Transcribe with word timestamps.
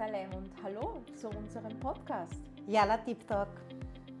Salem 0.00 0.32
und 0.32 0.50
hallo 0.62 1.02
zu 1.14 1.28
unserem 1.28 1.78
Podcast. 1.78 2.40
Jala 2.66 2.96
Deep 2.96 3.28
Talk. 3.28 3.50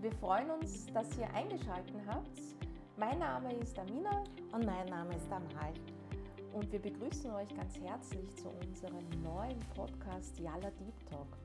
Wir 0.02 0.12
freuen 0.12 0.50
uns, 0.50 0.84
dass 0.92 1.16
ihr 1.16 1.32
eingeschaltet 1.32 1.96
habt. 2.06 2.38
Mein 2.98 3.18
Name 3.18 3.54
ist 3.54 3.78
Amina. 3.78 4.22
Und 4.52 4.66
mein 4.66 4.84
Name 4.88 5.16
ist 5.16 5.32
Amal. 5.32 5.72
Und 6.52 6.70
wir 6.70 6.82
begrüßen 6.82 7.30
euch 7.30 7.48
ganz 7.56 7.80
herzlich 7.80 8.28
zu 8.36 8.50
unserem 8.50 9.08
neuen 9.22 9.58
Podcast 9.74 10.38
Jala 10.38 10.70
Deep 10.72 11.08
Talk. 11.08 11.38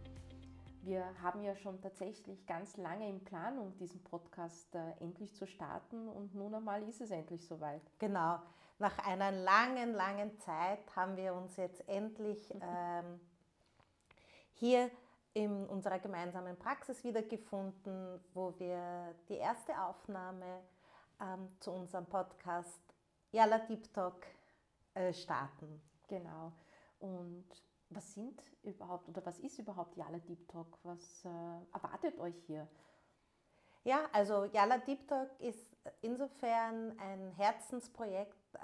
Wir 0.82 1.06
haben 1.24 1.42
ja 1.42 1.56
schon 1.56 1.80
tatsächlich 1.80 2.46
ganz 2.46 2.76
lange 2.76 3.08
in 3.08 3.24
Planung, 3.24 3.74
diesen 3.78 4.04
Podcast 4.04 4.76
äh, 4.76 5.02
endlich 5.02 5.34
zu 5.34 5.48
starten 5.48 6.10
und 6.10 6.36
nun 6.36 6.54
einmal 6.54 6.84
ist 6.84 7.00
es 7.00 7.10
endlich 7.10 7.48
soweit. 7.48 7.84
Genau. 8.00 8.40
Nach 8.80 9.00
einer 9.08 9.32
langen, 9.32 9.94
langen 9.94 10.38
Zeit 10.40 10.94
haben 10.94 11.16
wir 11.16 11.34
uns 11.34 11.56
jetzt 11.56 11.88
endlich 11.88 12.54
ähm, 12.62 13.22
hier 14.56 14.90
in 15.34 15.68
unserer 15.68 16.00
gemeinsamen 16.00 16.58
Praxis 16.58 17.04
wiedergefunden, 17.04 18.20
wo 18.34 18.54
wir 18.58 19.14
die 19.28 19.36
erste 19.36 19.80
Aufnahme 19.82 20.62
ähm, 21.22 21.50
zu 21.60 21.72
unserem 21.72 22.06
Podcast 22.06 22.82
Yalla 23.32 23.60
Deep 23.60 23.94
Talk 23.94 24.26
äh, 24.94 25.14
starten. 25.14 25.82
Genau. 26.08 26.54
Und 27.00 27.46
was 27.90 28.14
sind 28.14 28.42
überhaupt 28.64 29.10
oder 29.10 29.26
was 29.26 29.40
ist 29.40 29.60
überhaupt 29.60 29.98
Yalla 29.98 30.20
Deep 30.20 30.48
Talk? 30.48 30.78
Was 30.84 31.26
äh, 31.26 31.30
erwartet 31.74 32.18
euch 32.18 32.36
hier? 32.48 32.68
Ja, 33.84 34.10
also 34.14 34.46
Yalla 34.46 34.78
Deep 34.78 35.08
Talk 35.08 35.30
ist 35.40 35.68
insofern 36.02 36.98
ein 36.98 37.32
Herzensprojekt 37.36 38.56
äh, 38.56 38.60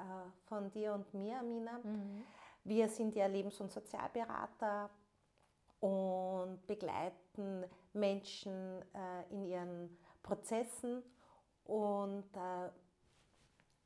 von 0.46 0.72
dir 0.72 0.94
und 0.94 1.14
mir, 1.14 1.40
Amina. 1.40 1.80
Mhm. 1.84 2.24
Wir 2.64 2.88
sind 2.88 3.14
ja 3.16 3.26
Lebens- 3.28 3.60
und 3.60 3.72
Sozialberater 3.72 4.90
und 5.82 6.66
begleiten 6.68 7.66
Menschen 7.94 8.82
äh, 8.94 9.34
in 9.34 9.46
ihren 9.46 9.98
Prozessen 10.24 11.04
und 11.66 12.26
äh, 12.36 12.70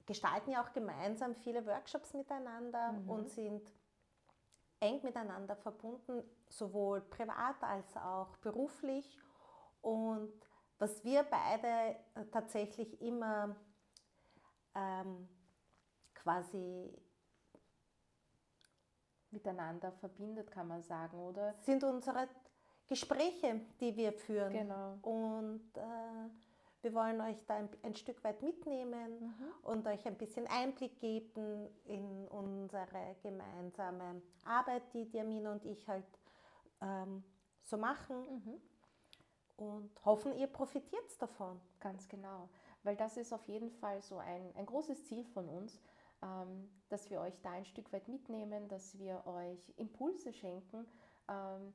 gestalten 0.05 0.51
ja 0.51 0.63
auch 0.63 0.73
gemeinsam 0.73 1.35
viele 1.35 1.65
Workshops 1.65 2.13
miteinander 2.13 2.91
mhm. 2.91 3.09
und 3.09 3.29
sind 3.29 3.73
eng 4.81 5.01
miteinander 5.03 5.55
verbunden, 5.55 6.21
sowohl 6.49 7.01
privat 7.01 7.63
als 7.63 7.95
auch 7.97 8.35
beruflich. 8.37 9.17
Und 9.81 10.33
was 10.77 11.03
wir 11.03 11.23
beide 11.23 11.95
äh, 12.15 12.25
tatsächlich 12.31 13.01
immer 13.01 13.55
ähm, 14.75 15.27
quasi 16.13 16.93
miteinander 19.35 19.91
verbindet, 19.91 20.49
kann 20.49 20.67
man 20.67 20.81
sagen, 20.81 21.19
oder? 21.19 21.53
Sind 21.61 21.83
unsere 21.83 22.27
Gespräche, 22.87 23.61
die 23.79 23.95
wir 23.95 24.13
führen. 24.13 24.53
Genau. 24.53 24.97
Und 25.01 25.69
äh, 25.75 26.29
wir 26.81 26.93
wollen 26.93 27.19
euch 27.21 27.43
da 27.47 27.55
ein, 27.55 27.69
ein 27.83 27.95
Stück 27.95 28.23
weit 28.23 28.41
mitnehmen 28.41 29.19
mhm. 29.19 29.47
und 29.63 29.87
euch 29.87 30.05
ein 30.05 30.15
bisschen 30.15 30.47
Einblick 30.47 30.99
geben 30.99 31.67
in 31.85 32.27
unsere 32.27 33.15
gemeinsame 33.23 34.21
Arbeit, 34.43 34.83
die 34.93 35.09
Diamin 35.09 35.47
und 35.47 35.65
ich 35.65 35.87
halt 35.87 36.05
ähm, 36.81 37.23
so 37.63 37.77
machen. 37.77 38.21
Mhm. 38.21 38.61
Und 39.57 40.05
hoffen, 40.05 40.37
ihr 40.37 40.47
profitiert 40.47 41.19
davon. 41.19 41.59
Ganz 41.79 42.07
genau. 42.07 42.49
Weil 42.83 42.95
das 42.95 43.17
ist 43.17 43.33
auf 43.33 43.47
jeden 43.47 43.71
Fall 43.71 44.01
so 44.01 44.17
ein, 44.17 44.53
ein 44.55 44.65
großes 44.65 45.05
Ziel 45.05 45.23
von 45.25 45.47
uns, 45.47 45.81
dass 46.89 47.09
wir 47.09 47.21
euch 47.21 47.39
da 47.41 47.51
ein 47.51 47.65
Stück 47.65 47.91
weit 47.93 48.07
mitnehmen, 48.07 48.67
dass 48.67 48.97
wir 48.97 49.25
euch 49.27 49.73
Impulse 49.77 50.33
schenken, 50.33 50.87
ähm, 51.27 51.73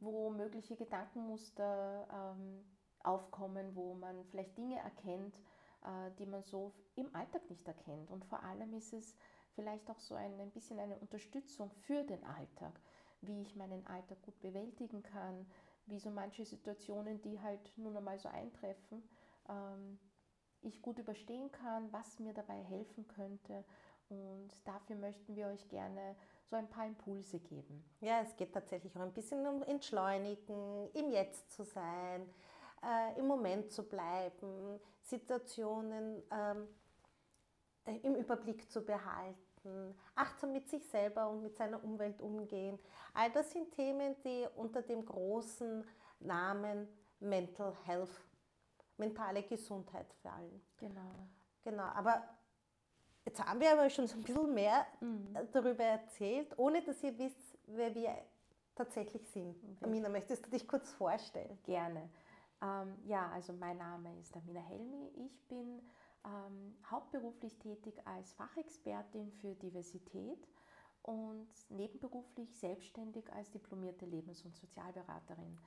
wo 0.00 0.30
mögliche 0.30 0.76
Gedankenmuster 0.76 2.06
ähm, 2.10 2.64
aufkommen, 3.02 3.74
wo 3.74 3.94
man 3.94 4.24
vielleicht 4.24 4.56
Dinge 4.56 4.78
erkennt, 4.78 5.36
äh, 5.84 6.10
die 6.18 6.26
man 6.26 6.42
so 6.42 6.72
im 6.96 7.14
Alltag 7.14 7.48
nicht 7.50 7.66
erkennt. 7.68 8.10
Und 8.10 8.24
vor 8.24 8.42
allem 8.42 8.72
ist 8.74 8.92
es 8.92 9.16
vielleicht 9.54 9.90
auch 9.90 10.00
so 10.00 10.14
ein, 10.14 10.40
ein 10.40 10.50
bisschen 10.50 10.78
eine 10.78 10.98
Unterstützung 10.98 11.70
für 11.70 12.02
den 12.04 12.24
Alltag, 12.24 12.80
wie 13.20 13.42
ich 13.42 13.56
meinen 13.56 13.86
Alltag 13.86 14.20
gut 14.22 14.40
bewältigen 14.40 15.02
kann, 15.02 15.46
wie 15.86 15.98
so 15.98 16.10
manche 16.10 16.44
Situationen, 16.44 17.20
die 17.20 17.40
halt 17.40 17.76
nun 17.76 17.96
einmal 17.96 18.18
so 18.18 18.28
eintreffen, 18.28 19.02
ich 20.64 20.82
gut 20.82 20.98
überstehen 20.98 21.50
kann, 21.52 21.92
was 21.92 22.18
mir 22.18 22.34
dabei 22.34 22.62
helfen 22.62 23.06
könnte. 23.08 23.64
Und 24.08 24.50
dafür 24.64 24.96
möchten 24.96 25.34
wir 25.34 25.46
euch 25.46 25.68
gerne 25.68 26.16
so 26.44 26.56
ein 26.56 26.68
paar 26.68 26.86
Impulse 26.86 27.38
geben. 27.38 27.84
Ja, 28.00 28.20
es 28.20 28.36
geht 28.36 28.52
tatsächlich 28.52 28.96
auch 28.96 29.02
ein 29.02 29.12
bisschen 29.12 29.46
um 29.46 29.62
Entschleunigen, 29.62 30.90
im 30.92 31.10
Jetzt 31.10 31.52
zu 31.52 31.64
sein, 31.64 32.28
äh, 32.82 33.18
im 33.18 33.26
Moment 33.26 33.72
zu 33.72 33.82
bleiben, 33.82 34.78
Situationen 35.02 36.22
ähm, 36.30 36.68
äh, 37.86 37.96
im 37.98 38.14
Überblick 38.14 38.70
zu 38.70 38.84
behalten, 38.84 39.94
achtsam 40.14 40.52
mit 40.52 40.68
sich 40.68 40.86
selber 40.86 41.28
und 41.28 41.42
mit 41.42 41.56
seiner 41.56 41.82
Umwelt 41.82 42.20
umgehen. 42.20 42.78
All 43.14 43.30
das 43.30 43.50
sind 43.50 43.72
Themen, 43.72 44.14
die 44.22 44.46
unter 44.56 44.82
dem 44.82 45.04
großen 45.04 45.84
Namen 46.20 46.88
Mental 47.20 47.74
Health 47.84 48.20
mentale 48.96 49.42
Gesundheit 49.42 50.12
fallen. 50.22 50.60
Genau. 50.78 51.28
Genau, 51.62 51.84
aber 51.84 52.22
jetzt 53.24 53.42
haben 53.44 53.60
wir 53.60 53.72
aber 53.72 53.88
schon 53.90 54.06
so 54.06 54.16
ein 54.16 54.22
bisschen 54.22 54.54
mehr 54.54 54.86
mhm. 55.00 55.36
darüber 55.52 55.84
erzählt, 55.84 56.56
ohne 56.58 56.82
dass 56.82 57.02
ihr 57.02 57.16
wisst, 57.18 57.58
wer 57.66 57.94
wir 57.94 58.14
tatsächlich 58.74 59.26
sind. 59.28 59.56
Okay. 59.56 59.84
Amina, 59.84 60.08
möchtest 60.08 60.46
du 60.46 60.50
dich 60.50 60.66
kurz 60.66 60.90
vorstellen? 60.92 61.58
Gerne. 61.64 62.10
Ähm, 62.62 62.96
ja, 63.06 63.30
also 63.30 63.52
mein 63.52 63.78
Name 63.78 64.18
ist 64.20 64.36
Amina 64.36 64.60
Helmi. 64.60 65.10
Ich 65.26 65.48
bin 65.48 65.80
ähm, 66.24 66.76
hauptberuflich 66.90 67.58
tätig 67.58 67.94
als 68.06 68.32
Fachexpertin 68.34 69.30
für 69.32 69.54
Diversität 69.54 70.46
und 71.02 71.48
nebenberuflich 71.68 72.54
selbstständig 72.58 73.30
als 73.32 73.50
diplomierte 73.50 74.06
Lebens- 74.06 74.44
und 74.44 74.56
Sozialberaterin. 74.56 75.58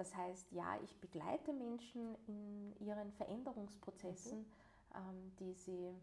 Das 0.00 0.16
heißt, 0.16 0.50
ja, 0.52 0.80
ich 0.82 0.98
begleite 0.98 1.52
Menschen 1.52 2.16
in 2.26 2.74
ihren 2.80 3.12
Veränderungsprozessen, 3.12 4.38
mhm. 4.38 4.46
ähm, 4.94 5.36
die 5.38 5.52
sie 5.52 5.94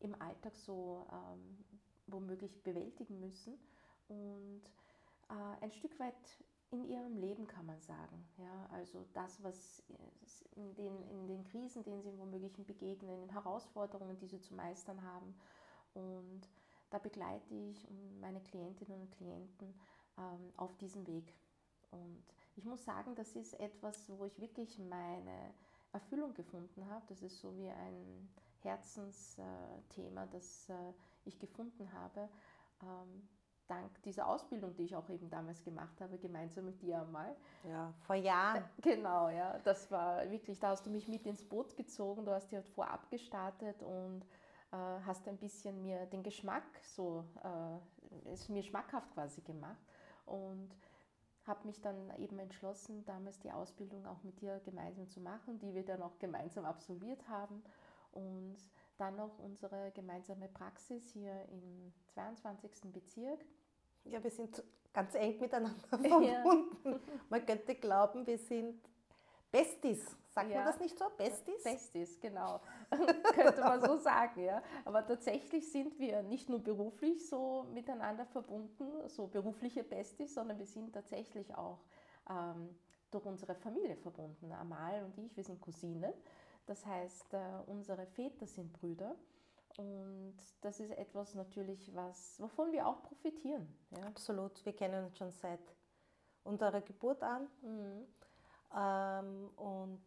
im 0.00 0.20
Alltag 0.20 0.56
so 0.56 1.06
ähm, 1.12 1.64
womöglich 2.08 2.60
bewältigen 2.64 3.20
müssen 3.20 3.56
und 4.08 4.62
äh, 5.28 5.62
ein 5.64 5.70
Stück 5.70 5.96
weit 6.00 6.42
in 6.72 6.84
ihrem 6.88 7.16
Leben 7.18 7.46
kann 7.46 7.66
man 7.66 7.80
sagen. 7.80 8.26
Ja, 8.36 8.66
also 8.72 9.06
das, 9.12 9.44
was 9.44 9.80
in 10.56 10.74
den, 10.74 11.00
in 11.08 11.28
den 11.28 11.44
Krisen, 11.44 11.84
denen 11.84 12.02
sie 12.02 12.18
womöglich 12.18 12.52
begegnen, 12.66 13.14
in 13.14 13.20
den 13.20 13.30
Herausforderungen, 13.30 14.18
die 14.18 14.26
sie 14.26 14.40
zu 14.40 14.54
meistern 14.54 15.00
haben. 15.04 15.36
Und 15.94 16.50
da 16.90 16.98
begleite 16.98 17.54
ich 17.54 17.86
meine 18.20 18.40
Klientinnen 18.40 19.02
und 19.02 19.12
Klienten 19.12 19.72
ähm, 20.18 20.52
auf 20.56 20.76
diesem 20.78 21.06
Weg. 21.06 21.32
Und 21.92 22.24
ich 22.58 22.64
muss 22.64 22.84
sagen, 22.84 23.14
das 23.14 23.36
ist 23.36 23.58
etwas, 23.60 24.10
wo 24.18 24.24
ich 24.24 24.38
wirklich 24.40 24.78
meine 24.80 25.54
Erfüllung 25.92 26.34
gefunden 26.34 26.90
habe. 26.90 27.04
Das 27.08 27.22
ist 27.22 27.38
so 27.38 27.56
wie 27.56 27.68
ein 27.68 28.28
Herzensthema, 28.62 30.26
das 30.26 30.68
äh, 30.68 30.92
ich 31.24 31.38
gefunden 31.38 31.90
habe. 31.92 32.28
Ähm, 32.82 33.28
dank 33.68 34.02
dieser 34.02 34.26
Ausbildung, 34.26 34.74
die 34.74 34.82
ich 34.84 34.96
auch 34.96 35.08
eben 35.08 35.30
damals 35.30 35.62
gemacht 35.62 36.00
habe, 36.00 36.18
gemeinsam 36.18 36.64
mit 36.64 36.82
dir 36.82 37.00
einmal. 37.00 37.36
Ja, 37.62 37.94
vor 38.00 38.16
Jahren. 38.16 38.64
Äh, 38.64 38.82
genau, 38.82 39.28
ja. 39.28 39.60
Das 39.60 39.88
war 39.92 40.28
wirklich, 40.28 40.58
da 40.58 40.70
hast 40.70 40.84
du 40.84 40.90
mich 40.90 41.06
mit 41.06 41.26
ins 41.26 41.44
Boot 41.44 41.76
gezogen, 41.76 42.24
du 42.24 42.32
hast 42.32 42.50
ja 42.50 42.60
vorab 42.60 43.08
gestartet 43.08 43.84
und 43.84 44.22
äh, 44.72 44.76
hast 45.06 45.28
ein 45.28 45.36
bisschen 45.36 45.80
mir 45.80 46.06
den 46.06 46.24
Geschmack 46.24 46.64
so, 46.82 47.24
es 48.24 48.48
mir 48.48 48.64
schmackhaft 48.64 49.12
quasi 49.14 49.42
gemacht. 49.42 49.78
Und 50.26 50.68
habe 51.48 51.66
mich 51.66 51.80
dann 51.80 52.12
eben 52.18 52.38
entschlossen, 52.38 53.04
damals 53.06 53.38
die 53.40 53.50
Ausbildung 53.50 54.06
auch 54.06 54.22
mit 54.22 54.40
dir 54.40 54.60
gemeinsam 54.64 55.08
zu 55.08 55.20
machen, 55.20 55.58
die 55.58 55.74
wir 55.74 55.84
dann 55.84 56.02
auch 56.02 56.18
gemeinsam 56.18 56.64
absolviert 56.64 57.26
haben 57.28 57.62
und 58.12 58.56
dann 58.98 59.16
noch 59.16 59.38
unsere 59.38 59.90
gemeinsame 59.92 60.48
Praxis 60.48 61.10
hier 61.12 61.32
im 61.50 61.92
22. 62.14 62.92
Bezirk. 62.92 63.44
Ja, 64.04 64.22
wir 64.22 64.30
sind 64.30 64.62
ganz 64.92 65.14
eng 65.14 65.38
miteinander 65.40 65.80
verbunden. 65.88 66.26
Ja. 66.84 67.00
Man 67.28 67.46
könnte 67.46 67.74
glauben, 67.74 68.26
wir 68.26 68.38
sind 68.38 68.80
Besties, 69.50 70.16
sagt 70.38 70.50
ja. 70.50 70.56
man 70.56 70.66
das 70.66 70.80
nicht 70.80 70.98
so? 70.98 71.04
Besties? 71.16 71.62
Besties, 71.62 72.20
genau. 72.20 72.60
Könnte 73.34 73.60
man 73.60 73.80
so 73.80 73.96
sagen, 73.96 74.44
ja. 74.44 74.62
Aber 74.84 75.06
tatsächlich 75.06 75.70
sind 75.70 75.98
wir 75.98 76.22
nicht 76.22 76.48
nur 76.48 76.60
beruflich 76.60 77.28
so 77.28 77.66
miteinander 77.72 78.26
verbunden, 78.26 79.08
so 79.08 79.26
berufliche 79.26 79.84
Besties, 79.84 80.34
sondern 80.34 80.58
wir 80.58 80.66
sind 80.66 80.92
tatsächlich 80.92 81.54
auch 81.54 81.80
ähm, 82.30 82.76
durch 83.10 83.24
unsere 83.26 83.54
Familie 83.54 83.96
verbunden. 83.96 84.52
Amal 84.52 85.04
und 85.04 85.18
ich, 85.18 85.36
wir 85.36 85.44
sind 85.44 85.60
Cousinen. 85.60 86.12
Das 86.66 86.84
heißt, 86.84 87.34
äh, 87.34 87.38
unsere 87.66 88.06
Väter 88.06 88.46
sind 88.46 88.72
Brüder. 88.72 89.14
Und 89.78 90.36
das 90.60 90.80
ist 90.80 90.90
etwas 90.90 91.34
natürlich, 91.34 91.94
was, 91.94 92.40
wovon 92.40 92.72
wir 92.72 92.86
auch 92.86 93.02
profitieren. 93.02 93.72
Ja? 93.90 94.04
Absolut. 94.04 94.64
Wir 94.64 94.74
kennen 94.74 95.04
uns 95.04 95.16
schon 95.16 95.32
seit 95.32 95.60
unserer 96.44 96.80
Geburt 96.80 97.22
an 97.22 97.48
mhm. 97.62 98.06
Ähm, 98.74 99.50
und 99.56 100.00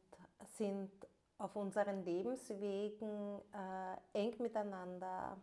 sind 0.58 0.92
auf 1.38 1.56
unseren 1.56 2.04
Lebenswegen 2.04 3.40
äh, 3.54 3.98
eng 4.20 4.36
miteinander 4.40 5.38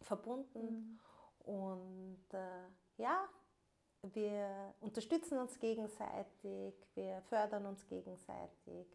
verbunden. 0.00 0.98
Mhm. 1.46 1.52
Und 1.52 2.24
äh, 2.32 3.02
ja, 3.02 3.28
wir 4.02 4.74
unterstützen 4.80 5.38
uns 5.38 5.58
gegenseitig, 5.58 6.74
wir 6.94 7.22
fördern 7.22 7.66
uns 7.66 7.86
gegenseitig, 7.86 8.86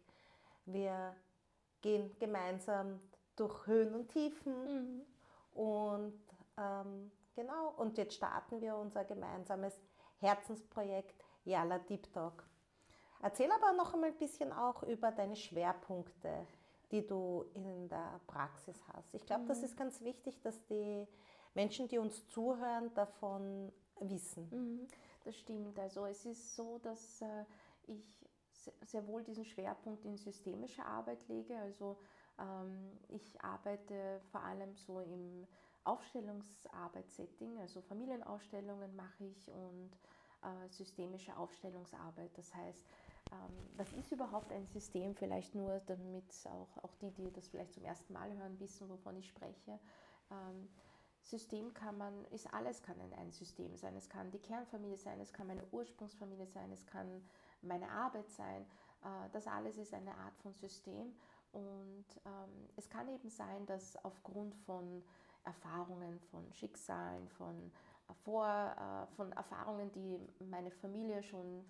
wir 0.66 1.14
gehen 1.80 2.14
gemeinsam 2.18 3.00
durch 3.36 3.66
Höhen 3.66 3.94
und 3.94 4.08
Tiefen. 4.10 4.64
Mhm. 4.64 5.02
Und 5.54 6.20
ähm, 6.58 7.10
genau, 7.34 7.72
und 7.76 7.96
jetzt 7.96 8.14
starten 8.14 8.60
wir 8.60 8.76
unser 8.76 9.04
gemeinsames 9.04 9.74
Herzensprojekt 10.20 11.24
Yala 11.44 11.78
Deep 11.78 12.12
Talk. 12.12 12.44
Erzähl 13.20 13.50
aber 13.50 13.72
noch 13.72 13.94
einmal 13.94 14.10
ein 14.10 14.18
bisschen 14.18 14.52
auch 14.52 14.82
über 14.84 15.10
deine 15.10 15.36
Schwerpunkte, 15.36 16.46
die 16.90 17.06
du 17.06 17.44
in 17.54 17.88
der 17.88 18.20
Praxis 18.26 18.80
hast. 18.92 19.14
Ich 19.14 19.26
glaube, 19.26 19.44
mhm. 19.44 19.48
das 19.48 19.62
ist 19.62 19.76
ganz 19.76 20.00
wichtig, 20.00 20.40
dass 20.40 20.64
die 20.66 21.06
Menschen, 21.54 21.88
die 21.88 21.98
uns 21.98 22.26
zuhören, 22.28 22.92
davon 22.94 23.72
wissen. 24.00 24.48
Mhm. 24.50 24.88
Das 25.24 25.36
stimmt. 25.36 25.78
Also 25.78 26.06
es 26.06 26.24
ist 26.24 26.54
so, 26.54 26.78
dass 26.78 27.20
äh, 27.20 27.44
ich 27.86 28.26
sehr 28.82 29.06
wohl 29.06 29.22
diesen 29.22 29.44
Schwerpunkt 29.44 30.04
in 30.04 30.16
systemische 30.16 30.84
Arbeit 30.84 31.26
lege. 31.28 31.58
Also 31.58 31.98
ähm, 32.38 32.98
ich 33.08 33.40
arbeite 33.42 34.20
vor 34.30 34.42
allem 34.42 34.74
so 34.76 35.00
im 35.00 35.46
Aufstellungsarbeitssetting, 35.84 37.58
also 37.60 37.80
Familienausstellungen 37.80 38.94
mache 38.94 39.24
ich 39.24 39.50
und 39.50 39.90
äh, 40.42 40.68
systemische 40.68 41.36
Aufstellungsarbeit. 41.36 42.36
Das 42.36 42.54
heißt, 42.54 42.84
was 43.76 43.92
ist 43.92 44.10
überhaupt 44.10 44.52
ein 44.52 44.66
System? 44.66 45.14
Vielleicht 45.14 45.54
nur, 45.54 45.80
damit 45.86 46.24
auch, 46.46 46.82
auch 46.82 46.94
die, 46.96 47.10
die 47.12 47.32
das 47.32 47.48
vielleicht 47.48 47.72
zum 47.72 47.84
ersten 47.84 48.12
Mal 48.12 48.36
hören, 48.36 48.58
wissen, 48.58 48.88
wovon 48.88 49.16
ich 49.16 49.28
spreche. 49.28 49.78
Ähm, 50.30 50.68
System 51.22 51.74
kann 51.74 51.96
man, 51.96 52.24
ist 52.26 52.52
alles 52.52 52.82
kann 52.82 52.96
ein 53.00 53.30
System 53.30 53.76
sein. 53.76 53.96
Es 53.96 54.08
kann 54.08 54.30
die 54.30 54.38
Kernfamilie 54.38 54.96
sein, 54.96 55.20
es 55.20 55.32
kann 55.32 55.46
meine 55.46 55.64
Ursprungsfamilie 55.70 56.46
sein, 56.46 56.72
es 56.72 56.86
kann 56.86 57.22
meine 57.62 57.90
Arbeit 57.90 58.28
sein. 58.30 58.62
Äh, 59.02 59.28
das 59.32 59.46
alles 59.46 59.76
ist 59.78 59.94
eine 59.94 60.14
Art 60.14 60.36
von 60.38 60.52
System. 60.54 61.14
Und 61.52 62.06
ähm, 62.24 62.68
es 62.76 62.88
kann 62.88 63.08
eben 63.08 63.28
sein, 63.28 63.64
dass 63.66 63.96
aufgrund 64.04 64.54
von 64.56 65.02
Erfahrungen, 65.44 66.18
von 66.30 66.52
Schicksalen, 66.52 67.28
von, 67.28 67.70
vor, 68.24 68.46
äh, 68.46 69.14
von 69.16 69.32
Erfahrungen, 69.32 69.92
die 69.92 70.20
meine 70.44 70.70
Familie 70.70 71.22
schon, 71.22 71.64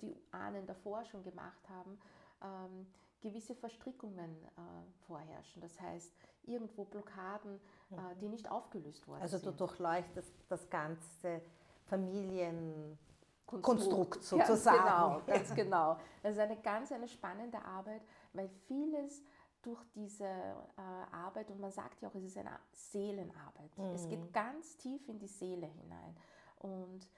die 0.00 0.16
Ahnen 0.32 0.66
davor 0.66 1.04
schon 1.04 1.22
gemacht 1.22 1.68
haben, 1.68 1.98
ähm, 2.42 2.86
gewisse 3.20 3.54
Verstrickungen 3.54 4.30
äh, 4.44 4.60
vorherrschen. 5.06 5.62
Das 5.62 5.80
heißt, 5.80 6.12
irgendwo 6.44 6.84
Blockaden, 6.84 7.60
äh, 7.90 7.94
mhm. 7.94 8.18
die 8.20 8.28
nicht 8.28 8.50
aufgelöst 8.50 9.06
worden 9.08 9.22
also 9.22 9.38
sind. 9.38 9.46
Also 9.46 9.58
du 9.58 9.66
durchleuchtest 9.66 10.32
das 10.48 10.68
ganze 10.68 11.40
Familien... 11.86 12.98
Konstrukt 13.46 14.24
sozusagen. 14.24 14.76
Ja, 14.78 15.18
genau, 15.18 15.22
ganz 15.26 15.54
genau. 15.54 15.98
Das 16.22 16.32
ist 16.32 16.38
eine 16.38 16.56
ganz 16.56 16.90
eine 16.90 17.06
spannende 17.06 17.62
Arbeit, 17.62 18.00
weil 18.32 18.48
vieles 18.66 19.22
durch 19.64 19.82
diese 19.94 20.24
äh, 20.24 20.80
Arbeit, 21.10 21.50
und 21.50 21.60
man 21.60 21.70
sagt 21.70 22.00
ja 22.02 22.08
auch, 22.08 22.14
es 22.14 22.24
ist 22.24 22.36
eine 22.36 22.58
Seelenarbeit. 22.72 23.76
Mhm. 23.76 23.84
Es 23.94 24.08
geht 24.08 24.20
mhm. 24.20 24.32
ganz 24.32 24.76
tief 24.76 25.08
in 25.08 25.18
die 25.18 25.26
Seele 25.26 25.66
hinein. 25.66 26.16
Und 26.58 27.08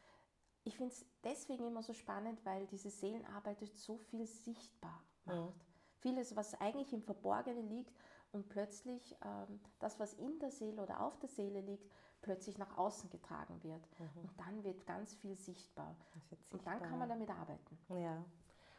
ich 0.65 0.77
finde 0.77 0.93
es 0.93 1.05
deswegen 1.23 1.67
immer 1.67 1.83
so 1.83 1.93
spannend, 1.93 2.45
weil 2.45 2.67
diese 2.67 2.91
Seelenarbeit 2.91 3.59
so 3.75 3.99
viel 3.99 4.27
sichtbar 4.27 5.03
macht. 5.25 5.55
Mhm. 5.55 5.61
Vieles, 5.99 6.37
was 6.37 6.55
eigentlich 6.61 6.93
im 6.93 7.03
Verborgenen 7.03 7.69
liegt 7.69 7.93
und 8.33 8.49
plötzlich 8.49 9.17
ähm, 9.25 9.61
das, 9.79 9.99
was 9.99 10.15
in 10.15 10.39
der 10.39 10.51
Seele 10.51 10.83
oder 10.83 11.01
auf 11.01 11.19
der 11.19 11.29
Seele 11.29 11.61
liegt, 11.61 11.91
plötzlich 12.21 12.59
nach 12.59 12.77
außen 12.77 13.11
getragen 13.11 13.63
wird. 13.63 13.89
Mhm. 13.99 14.21
Und 14.23 14.41
dann 14.41 14.65
wird 14.65 14.87
ganz 14.87 15.15
viel 15.15 15.37
sichtbar. 15.37 15.97
sichtbar. 16.29 16.59
Und 16.59 16.67
dann 16.67 16.83
kann 16.83 16.99
man 16.99 17.09
damit 17.09 17.31
arbeiten. 17.31 17.79
Ja. 17.89 18.25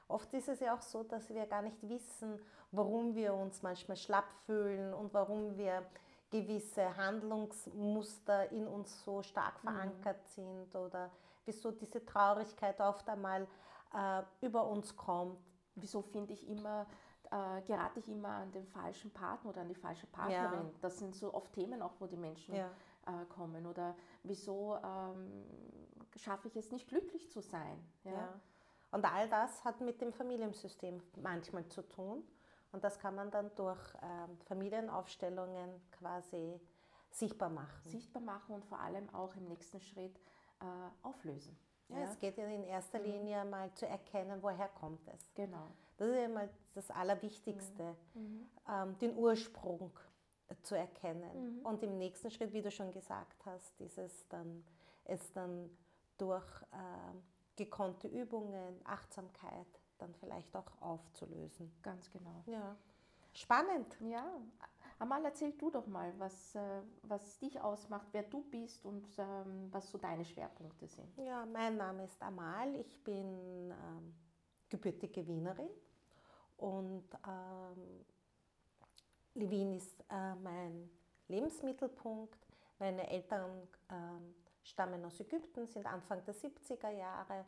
Oft 0.08 0.34
ist 0.34 0.48
es 0.48 0.60
ja 0.60 0.74
auch 0.74 0.82
so, 0.82 1.04
dass 1.04 1.30
wir 1.30 1.46
gar 1.46 1.62
nicht 1.62 1.78
wissen, 1.88 2.40
warum 2.72 3.16
wir 3.16 3.34
uns 3.34 3.62
manchmal 3.62 3.98
schlapp 3.98 4.30
fühlen 4.46 4.94
und 4.94 5.14
warum 5.14 5.58
wir 5.58 5.86
gewisse 6.30 6.96
Handlungsmuster 6.98 8.52
in 8.52 8.68
uns 8.68 9.04
so 9.04 9.22
stark 9.22 9.64
mhm. 9.64 9.70
verankert 9.70 10.22
mhm. 10.24 10.42
sind 10.42 10.76
oder 10.76 11.10
wieso 11.46 11.72
diese 11.72 12.06
Traurigkeit 12.06 12.80
oft 12.82 13.08
einmal 13.10 13.48
äh, 13.94 14.24
über 14.42 14.68
uns 14.68 14.96
kommt. 14.96 15.40
Wieso 15.76 16.02
finde 16.02 16.34
ich 16.34 16.48
immer, 16.50 16.86
äh, 17.32 17.62
gerate 17.62 18.00
ich 18.00 18.10
immer 18.10 18.30
an 18.30 18.52
den 18.52 18.68
falschen 18.68 19.12
Partner 19.12 19.52
oder 19.52 19.62
an 19.62 19.70
die 19.70 19.76
falsche 19.76 20.08
Partnerin? 20.08 20.68
Ja. 20.68 20.74
Das 20.82 20.98
sind 21.00 21.16
so 21.16 21.34
oft 21.34 21.54
Themen 21.54 21.82
auch, 21.82 21.94
wo 22.00 22.08
die 22.08 22.18
Menschen 22.18 22.56
ja. 22.56 22.70
äh, 23.06 23.26
kommen. 23.30 23.66
Oder 23.66 23.96
wieso 24.24 24.78
ähm, 24.84 25.46
schaffe 26.16 26.48
ich 26.48 26.56
es 26.56 26.72
nicht 26.72 26.88
glücklich 26.88 27.32
zu 27.32 27.42
sein? 27.42 27.80
Ja? 28.04 28.34
Und 28.98 29.06
all 29.06 29.30
das 29.30 29.64
hat 29.64 29.80
mit 29.80 30.02
dem 30.02 30.12
Familiensystem 30.12 31.04
manchmal 31.22 31.68
zu 31.68 31.84
tun. 31.84 32.24
Und 32.72 32.84
das 32.84 32.98
kann 32.98 33.14
man 33.14 33.30
dann 33.30 33.54
durch 33.54 33.80
ähm, 34.02 34.40
Familienaufstellungen 34.48 35.70
quasi 35.92 36.60
sichtbar 37.12 37.50
machen. 37.50 37.80
Sichtbar 37.84 38.24
machen 38.24 38.56
und 38.56 38.66
vor 38.66 38.80
allem 38.80 39.08
auch 39.14 39.36
im 39.36 39.46
nächsten 39.50 39.80
Schritt 39.82 40.18
äh, 40.62 41.06
auflösen. 41.06 41.56
Ja, 41.90 42.00
ja, 42.00 42.04
es 42.06 42.18
geht 42.18 42.40
ja 42.40 42.48
in 42.48 42.64
erster 42.64 42.98
mhm. 42.98 43.06
Linie 43.06 43.44
mhm. 43.44 43.52
mal 43.52 43.72
zu 43.76 43.86
erkennen, 43.86 44.42
woher 44.42 44.70
kommt 44.70 45.08
es. 45.10 45.32
Genau. 45.36 45.68
Das 45.98 46.08
ist 46.08 46.16
ja 46.16 46.28
mal 46.28 46.50
das 46.74 46.90
Allerwichtigste, 46.90 47.96
mhm. 48.16 48.22
mhm. 48.22 48.50
ähm, 48.68 48.98
den 48.98 49.16
Ursprung 49.16 49.92
zu 50.64 50.74
erkennen. 50.74 51.60
Mhm. 51.60 51.66
Und 51.68 51.84
im 51.84 52.00
nächsten 52.00 52.32
Schritt, 52.32 52.52
wie 52.52 52.64
du 52.64 52.72
schon 52.72 52.92
gesagt 52.92 53.46
hast, 53.46 53.80
ist 53.80 54.00
es 54.00 54.28
dann, 54.28 54.64
es 55.04 55.32
dann 55.34 55.70
durch 56.18 56.48
äh, 56.72 57.37
gekonnte 57.58 58.08
Übungen, 58.08 58.80
Achtsamkeit 58.86 59.68
dann 59.98 60.14
vielleicht 60.16 60.56
auch 60.56 60.82
aufzulösen. 60.82 61.72
Ganz 61.82 62.10
genau. 62.12 62.44
Ja. 62.46 62.78
Spannend. 63.34 63.98
Ja. 64.02 64.40
Amal, 65.00 65.24
erzähl 65.26 65.52
du 65.54 65.70
doch 65.70 65.86
mal, 65.86 66.12
was, 66.18 66.56
äh, 66.56 66.82
was 67.04 67.38
dich 67.38 67.60
ausmacht, 67.62 68.08
wer 68.12 68.24
du 68.24 68.42
bist 68.44 68.84
und 68.84 69.08
ähm, 69.20 69.68
was 69.72 69.92
so 69.92 69.98
deine 69.98 70.26
Schwerpunkte 70.26 70.88
sind. 70.88 71.16
Ja, 71.18 71.46
mein 71.46 71.78
Name 71.78 72.06
ist 72.06 72.22
Amal, 72.22 72.76
ich 72.76 73.04
bin 73.04 73.72
ähm, 73.72 74.16
gebürtige 74.70 75.28
Wienerin 75.28 75.70
und 76.58 77.08
ähm, 77.28 78.06
Wien 79.36 79.74
ist 79.74 80.04
äh, 80.10 80.34
mein 80.36 80.90
Lebensmittelpunkt. 81.28 82.48
Meine 82.80 83.08
Eltern 83.08 83.68
ähm, 83.92 84.34
stammen 84.68 85.04
aus 85.06 85.20
Ägypten, 85.20 85.68
sind 85.68 85.86
Anfang 85.86 86.24
der 86.26 86.36
70er 86.36 86.90
Jahre 86.90 87.46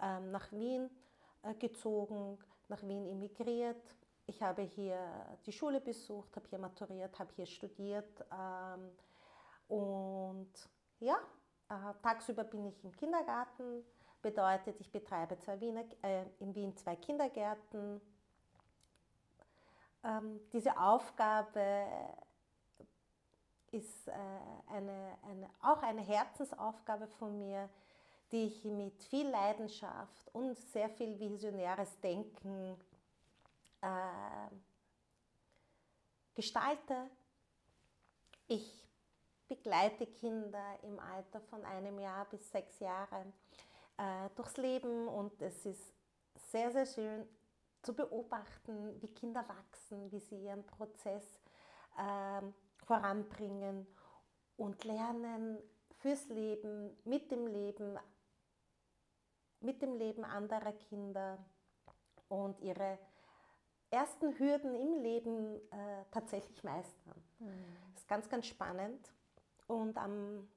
ähm, 0.00 0.30
nach 0.30 0.50
Wien 0.52 0.90
äh, 1.42 1.54
gezogen, 1.54 2.38
nach 2.68 2.82
Wien 2.82 3.06
emigriert. 3.06 3.96
Ich 4.26 4.42
habe 4.42 4.62
hier 4.62 4.98
die 5.46 5.52
Schule 5.52 5.80
besucht, 5.80 6.34
habe 6.36 6.48
hier 6.48 6.58
maturiert, 6.58 7.18
habe 7.18 7.32
hier 7.34 7.46
studiert 7.46 8.24
ähm, 8.32 8.90
und 9.68 10.52
ja, 11.00 11.16
äh, 11.68 11.94
tagsüber 12.02 12.44
bin 12.44 12.66
ich 12.66 12.84
im 12.84 12.92
Kindergarten, 12.92 13.84
bedeutet, 14.20 14.80
ich 14.80 14.90
betreibe 14.90 15.38
zwei 15.38 15.60
Wiener, 15.60 15.84
äh, 16.02 16.24
in 16.38 16.54
Wien 16.54 16.76
zwei 16.76 16.96
Kindergärten. 16.96 18.00
Ähm, 20.04 20.40
diese 20.52 20.76
Aufgabe 20.78 21.86
ist 23.72 24.08
äh, 24.08 24.12
eine, 24.68 25.18
eine, 25.22 25.50
auch 25.62 25.82
eine 25.82 26.02
Herzensaufgabe 26.02 27.06
von 27.06 27.38
mir, 27.38 27.68
die 28.30 28.46
ich 28.46 28.64
mit 28.64 29.02
viel 29.04 29.28
Leidenschaft 29.28 30.28
und 30.32 30.56
sehr 30.56 30.88
viel 30.88 31.18
visionäres 31.18 31.98
Denken 32.00 32.78
äh, 33.80 34.54
gestalte. 36.34 37.10
Ich 38.48 38.88
begleite 39.48 40.06
Kinder 40.06 40.78
im 40.82 40.98
Alter 40.98 41.40
von 41.40 41.64
einem 41.64 41.98
Jahr 41.98 42.24
bis 42.26 42.50
sechs 42.50 42.78
Jahre 42.80 43.26
äh, 43.98 44.28
durchs 44.34 44.56
Leben 44.56 45.08
und 45.08 45.40
es 45.42 45.66
ist 45.66 45.92
sehr, 46.34 46.70
sehr 46.70 46.86
schön 46.86 47.28
zu 47.82 47.94
beobachten, 47.94 49.00
wie 49.02 49.08
Kinder 49.08 49.46
wachsen, 49.48 50.10
wie 50.10 50.20
sie 50.20 50.44
ihren 50.44 50.64
Prozess 50.64 51.24
äh, 51.98 52.42
voranbringen 52.92 53.86
und 54.58 54.84
lernen 54.84 55.58
fürs 56.00 56.28
Leben, 56.28 56.94
mit 57.04 57.30
dem 57.30 57.46
Leben, 57.46 57.98
mit 59.60 59.80
dem 59.80 59.94
Leben 59.94 60.24
anderer 60.24 60.72
Kinder 60.72 61.38
und 62.28 62.60
ihre 62.60 62.98
ersten 63.90 64.38
Hürden 64.38 64.74
im 64.74 65.02
Leben 65.02 65.56
äh, 65.70 66.04
tatsächlich 66.10 66.62
meistern. 66.64 67.22
Mhm. 67.38 67.48
Es 67.96 68.06
ganz, 68.06 68.28
ganz 68.28 68.46
spannend. 68.46 69.10
Und 69.68 69.96
am 69.96 70.48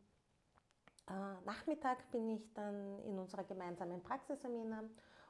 äh, 1.07 1.45
Nachmittag 1.45 2.11
bin 2.11 2.27
ich 2.31 2.53
dann 2.53 2.99
in 3.05 3.17
unserer 3.17 3.45
gemeinsamen 3.45 4.03
Praxisamina, 4.03 4.83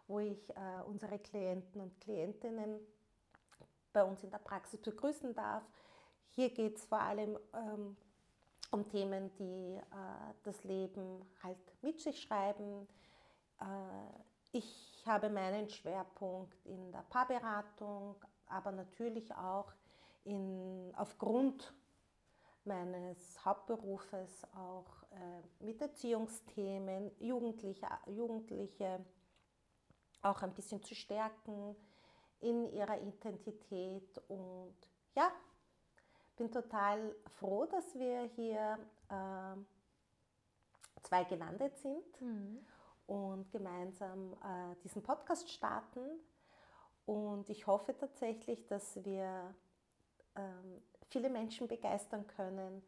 wo 0.08 0.20
ich 0.20 0.50
äh, 0.50 0.82
unsere 0.88 1.20
Klienten 1.20 1.82
und 1.82 2.02
Klientinnen 2.02 2.80
bei 3.94 4.04
uns 4.04 4.24
in 4.24 4.32
der 4.32 4.40
Praxis 4.40 4.82
begrüßen 4.82 5.36
darf. 5.36 5.64
Hier 6.32 6.50
geht 6.50 6.78
es 6.78 6.86
vor 6.86 7.00
allem 7.00 7.38
ähm, 7.54 7.96
um 8.72 8.88
Themen, 8.90 9.32
die 9.38 9.78
äh, 9.78 10.34
das 10.44 10.64
Leben 10.64 11.26
halt 11.44 11.58
mit 11.82 12.00
sich 12.00 12.22
schreiben. 12.22 12.88
Äh, 13.62 14.58
ich 14.58 15.04
habe 15.06 15.30
meinen 15.30 15.70
Schwerpunkt 15.70 16.66
in 16.66 16.92
der 16.92 17.04
Paarberatung, 17.10 18.16
aber 18.48 18.72
natürlich 18.72 19.34
auch 19.36 19.72
in, 20.24 20.94
aufgrund 20.96 21.74
meines 22.66 23.46
Hauptberufes 23.46 24.44
auch 24.56 25.04
äh, 25.12 25.64
mit 25.64 25.82
Erziehungsthemen, 25.82 27.12
Jugendliche, 27.20 27.88
Jugendliche 28.08 29.06
auch 30.22 30.42
ein 30.42 30.54
bisschen 30.54 30.82
zu 30.82 30.96
stärken 30.96 31.76
in 32.40 32.72
ihrer 32.74 33.00
Identität. 33.02 34.18
Und 34.28 34.76
ja, 35.16 35.32
bin 36.36 36.52
total 36.52 37.16
froh, 37.38 37.66
dass 37.66 37.96
wir 37.96 38.24
hier 38.36 38.78
äh, 39.10 41.02
zwei 41.04 41.24
gelandet 41.24 41.78
sind 41.78 42.22
mhm. 42.22 42.66
und 43.08 43.52
gemeinsam 43.52 44.34
äh, 44.34 44.76
diesen 44.84 45.04
Podcast 45.04 45.50
starten. 45.50 46.02
Und 47.06 47.50
ich 47.50 47.68
hoffe 47.68 47.96
tatsächlich, 47.96 48.66
dass 48.68 49.04
wir 49.06 49.54
ähm, 50.36 50.82
viele 51.10 51.30
Menschen 51.30 51.68
begeistern 51.68 52.26
können 52.28 52.82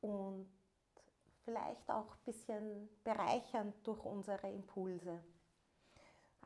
und 0.00 0.48
vielleicht 1.44 1.90
auch 1.90 2.14
ein 2.14 2.24
bisschen 2.26 2.88
bereichern 3.02 3.72
durch 3.82 4.04
unsere 4.04 4.50
Impulse. 4.50 5.22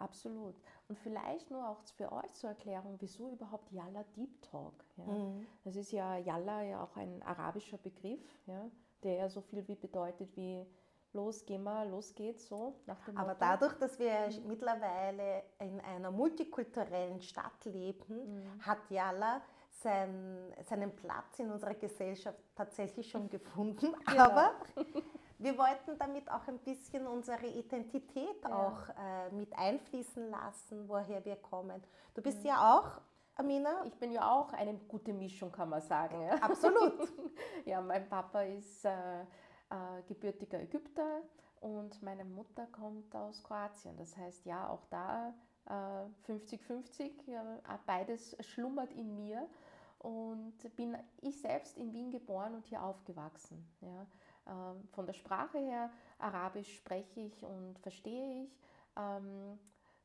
Absolut. 0.02 0.54
Und 0.88 0.98
vielleicht 0.98 1.50
nur 1.50 1.68
auch 1.68 1.80
für 1.96 2.10
euch 2.10 2.32
zur 2.34 2.50
Erklärung, 2.50 2.96
wieso 2.98 3.30
überhaupt 3.30 3.70
Yalla 3.70 4.04
Deep 4.16 4.42
Talk. 4.42 4.84
Ja? 4.96 5.04
Mhm. 5.04 5.46
Das 5.64 5.76
ist 5.76 5.92
ja 5.92 6.16
Yalla 6.16 6.62
ja 6.62 6.82
auch 6.82 6.96
ein 6.96 7.22
arabischer 7.22 7.78
Begriff, 7.78 8.20
ja, 8.46 8.68
der 9.02 9.14
ja 9.14 9.28
so 9.28 9.40
viel 9.40 9.66
wie 9.68 9.76
bedeutet 9.76 10.36
wie 10.36 10.66
los, 11.12 11.44
geh 11.46 11.58
mal, 11.58 11.88
los 11.88 12.14
geht's 12.14 12.48
so. 12.48 12.74
Aber 13.14 13.34
dadurch, 13.34 13.74
dass 13.74 13.98
wir 13.98 14.28
mhm. 14.28 14.48
mittlerweile 14.48 15.44
in 15.60 15.80
einer 15.80 16.10
multikulturellen 16.10 17.20
Stadt 17.20 17.64
leben, 17.64 18.42
mhm. 18.42 18.66
hat 18.66 18.90
Yalla 18.90 19.42
sein, 19.70 20.52
seinen 20.64 20.94
Platz 20.96 21.38
in 21.38 21.50
unserer 21.50 21.74
Gesellschaft 21.74 22.38
tatsächlich 22.54 23.08
schon 23.10 23.28
gefunden. 23.30 23.94
Genau. 24.06 24.22
Aber 24.24 24.54
wir 25.42 25.58
wollten 25.58 25.98
damit 25.98 26.30
auch 26.30 26.46
ein 26.46 26.58
bisschen 26.58 27.06
unsere 27.06 27.46
Identität 27.46 28.42
ja. 28.42 28.50
auch 28.50 28.88
äh, 28.88 29.30
mit 29.34 29.56
einfließen 29.56 30.30
lassen, 30.30 30.88
woher 30.88 31.24
wir 31.24 31.36
kommen. 31.36 31.82
Du 32.14 32.22
bist 32.22 32.40
mhm. 32.40 32.46
ja 32.46 32.78
auch, 32.78 33.00
Amina? 33.36 33.84
Ich 33.86 33.94
bin 33.98 34.12
ja 34.12 34.30
auch 34.30 34.52
eine 34.52 34.74
gute 34.74 35.12
Mischung, 35.12 35.50
kann 35.50 35.68
man 35.68 35.80
sagen. 35.80 36.20
Ja. 36.22 36.34
Absolut. 36.34 37.08
ja, 37.64 37.80
mein 37.80 38.08
Papa 38.08 38.42
ist 38.42 38.84
äh, 38.84 39.22
äh, 39.22 40.02
gebürtiger 40.06 40.60
Ägypter 40.60 41.22
und 41.60 42.02
meine 42.02 42.24
Mutter 42.24 42.66
kommt 42.66 43.14
aus 43.16 43.42
Kroatien. 43.42 43.96
Das 43.96 44.16
heißt, 44.16 44.44
ja, 44.46 44.68
auch 44.68 44.84
da 44.86 45.34
50-50, 46.26 47.00
äh, 47.28 47.78
beides 47.86 48.36
schlummert 48.40 48.92
in 48.92 49.14
mir 49.14 49.48
und 50.00 50.58
bin 50.74 50.96
ich 51.20 51.40
selbst 51.40 51.78
in 51.78 51.92
Wien 51.92 52.10
geboren 52.10 52.54
und 52.56 52.66
hier 52.66 52.82
aufgewachsen. 52.82 53.64
Ja. 53.80 54.06
Ähm, 54.46 54.88
von 54.92 55.06
der 55.06 55.12
Sprache 55.12 55.58
her, 55.58 55.90
Arabisch 56.18 56.76
spreche 56.76 57.20
ich 57.20 57.44
und 57.44 57.78
verstehe 57.78 58.44
ich. 58.44 58.58
Ähm, 58.96 59.58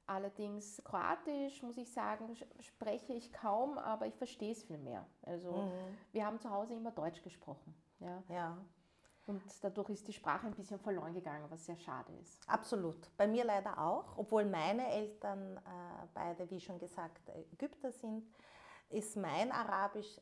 allerdings 0.05 0.81
Kroatisch, 0.83 1.61
muss 1.63 1.77
ich 1.77 1.91
sagen, 1.91 2.35
spreche 2.59 3.13
ich 3.13 3.33
kaum, 3.33 3.77
aber 3.77 4.05
ich 4.05 4.15
verstehe 4.15 4.51
es 4.51 4.63
viel 4.63 4.77
mehr. 4.77 5.05
Also 5.23 5.51
mhm. 5.51 5.97
wir 6.11 6.25
haben 6.25 6.39
zu 6.39 6.49
Hause 6.49 6.75
immer 6.75 6.91
Deutsch 6.91 7.21
gesprochen. 7.21 7.73
Ja. 7.99 8.23
ja. 8.29 8.57
Und 9.25 9.41
dadurch 9.61 9.89
ist 9.89 10.07
die 10.07 10.13
Sprache 10.13 10.47
ein 10.47 10.53
bisschen 10.53 10.79
verloren 10.79 11.13
gegangen, 11.13 11.45
was 11.49 11.65
sehr 11.65 11.75
schade 11.77 12.13
ist. 12.21 12.47
Absolut. 12.47 13.11
Bei 13.17 13.27
mir 13.27 13.43
leider 13.43 13.77
auch, 13.77 14.17
obwohl 14.17 14.45
meine 14.45 14.89
Eltern 14.89 15.57
äh, 15.57 16.07
beide, 16.13 16.49
wie 16.49 16.61
schon 16.61 16.79
gesagt, 16.79 17.29
Ägypter 17.51 17.91
sind, 17.91 18.25
ist 18.89 19.17
mein 19.17 19.51
Arabisch 19.51 20.21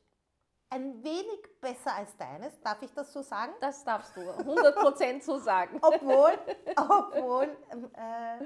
ein 0.70 1.04
wenig 1.04 1.60
besser 1.62 1.94
als 1.94 2.16
deines. 2.18 2.60
Darf 2.62 2.82
ich 2.82 2.92
das 2.94 3.12
so 3.14 3.22
sagen? 3.22 3.54
Das 3.60 3.84
darfst 3.84 4.16
du 4.16 4.22
100% 4.22 5.22
so 5.22 5.38
sagen. 5.38 5.80
obwohl, 5.82 6.38
obwohl 6.76 7.58
äh, 7.94 8.44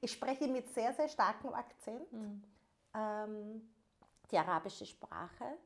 ich 0.00 0.12
spreche 0.12 0.48
mit 0.48 0.72
sehr, 0.74 0.92
sehr 0.94 1.08
starkem 1.08 1.52
Akzent 1.54 2.12
mhm. 2.12 2.42
ähm, 2.94 3.74
die 4.30 4.38
arabische 4.38 4.86
Sprache, 4.86 5.58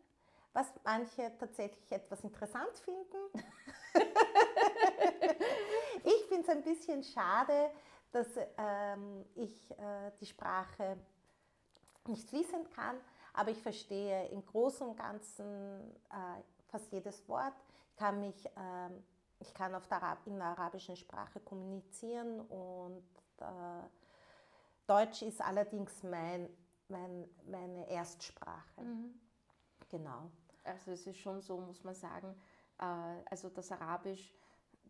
was 0.53 0.73
manche 0.85 1.37
tatsächlich 1.39 1.91
etwas 1.91 2.23
interessant 2.23 2.77
finden. 2.79 3.17
ich 6.05 6.27
finde 6.29 6.43
es 6.43 6.49
ein 6.49 6.63
bisschen 6.63 7.03
schade, 7.03 7.71
dass 8.13 8.29
ähm, 8.59 9.25
ich 9.35 9.71
äh, 9.73 10.11
die 10.21 10.27
Sprache 10.27 10.99
nicht 12.07 12.29
fließend 12.29 12.71
kann, 12.73 12.97
aber 13.33 13.51
ich 13.51 13.63
verstehe 13.63 14.29
im 14.29 14.45
Großen 14.45 14.87
und 14.87 14.97
Ganzen 14.97 15.45
äh, 16.11 16.43
fast 16.69 16.93
jedes 16.93 17.27
Wort. 17.29 17.55
Ich 17.91 17.97
kann, 17.97 18.21
mich, 18.21 18.47
äh, 18.47 18.91
ich 19.41 19.53
kann 19.55 19.75
auf 19.75 19.87
der 19.89 20.19
in 20.27 20.39
der 20.39 20.49
arabischen 20.49 20.97
Sprache 20.97 21.41
kommunizieren 21.41 22.41
und 22.41 23.05
äh, 23.39 23.89
Deutsch 24.87 25.23
ist 25.23 25.41
allerdings 25.41 26.03
mein, 26.03 26.49
mein, 26.89 27.29
meine 27.47 27.89
Erstsprache. 27.89 28.83
Mhm. 28.83 29.15
Genau. 29.89 30.31
Also 30.65 30.93
es 30.93 31.07
ist 31.07 31.19
schon 31.19 31.41
so, 31.41 31.59
muss 31.59 31.85
man 31.85 31.95
sagen, 31.95 32.35
äh, 32.79 32.85
also 33.31 33.49
das 33.49 33.73
Arabisch, 33.73 34.35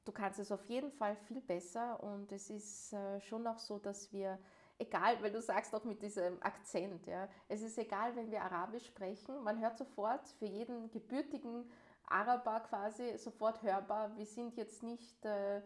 du 0.04 0.12
kannst 0.12 0.38
es 0.38 0.50
auf 0.50 0.64
jeden 0.66 0.90
Fall 0.90 1.16
viel 1.16 1.40
besser 1.40 2.02
und 2.02 2.32
es 2.32 2.50
ist 2.50 2.92
äh, 2.92 3.20
schon 3.20 3.46
auch 3.46 3.58
so, 3.58 3.78
dass 3.78 4.12
wir 4.12 4.38
egal, 4.78 5.22
weil 5.22 5.32
du 5.32 5.40
sagst 5.40 5.74
auch 5.74 5.84
mit 5.84 6.02
diesem 6.02 6.42
Akzent, 6.42 7.06
ja, 7.06 7.28
es 7.48 7.62
ist 7.62 7.78
egal, 7.78 8.14
wenn 8.16 8.30
wir 8.30 8.42
Arabisch 8.42 8.86
sprechen, 8.86 9.42
man 9.42 9.60
hört 9.60 9.78
sofort 9.78 10.28
für 10.38 10.46
jeden 10.46 10.90
gebürtigen 10.90 11.70
Araber 12.06 12.60
quasi 12.60 13.16
sofort 13.18 13.62
hörbar, 13.62 14.16
wir 14.16 14.26
sind 14.26 14.56
jetzt 14.56 14.82
nicht 14.82 15.24
äh, 15.24 15.58
äh, 15.58 15.62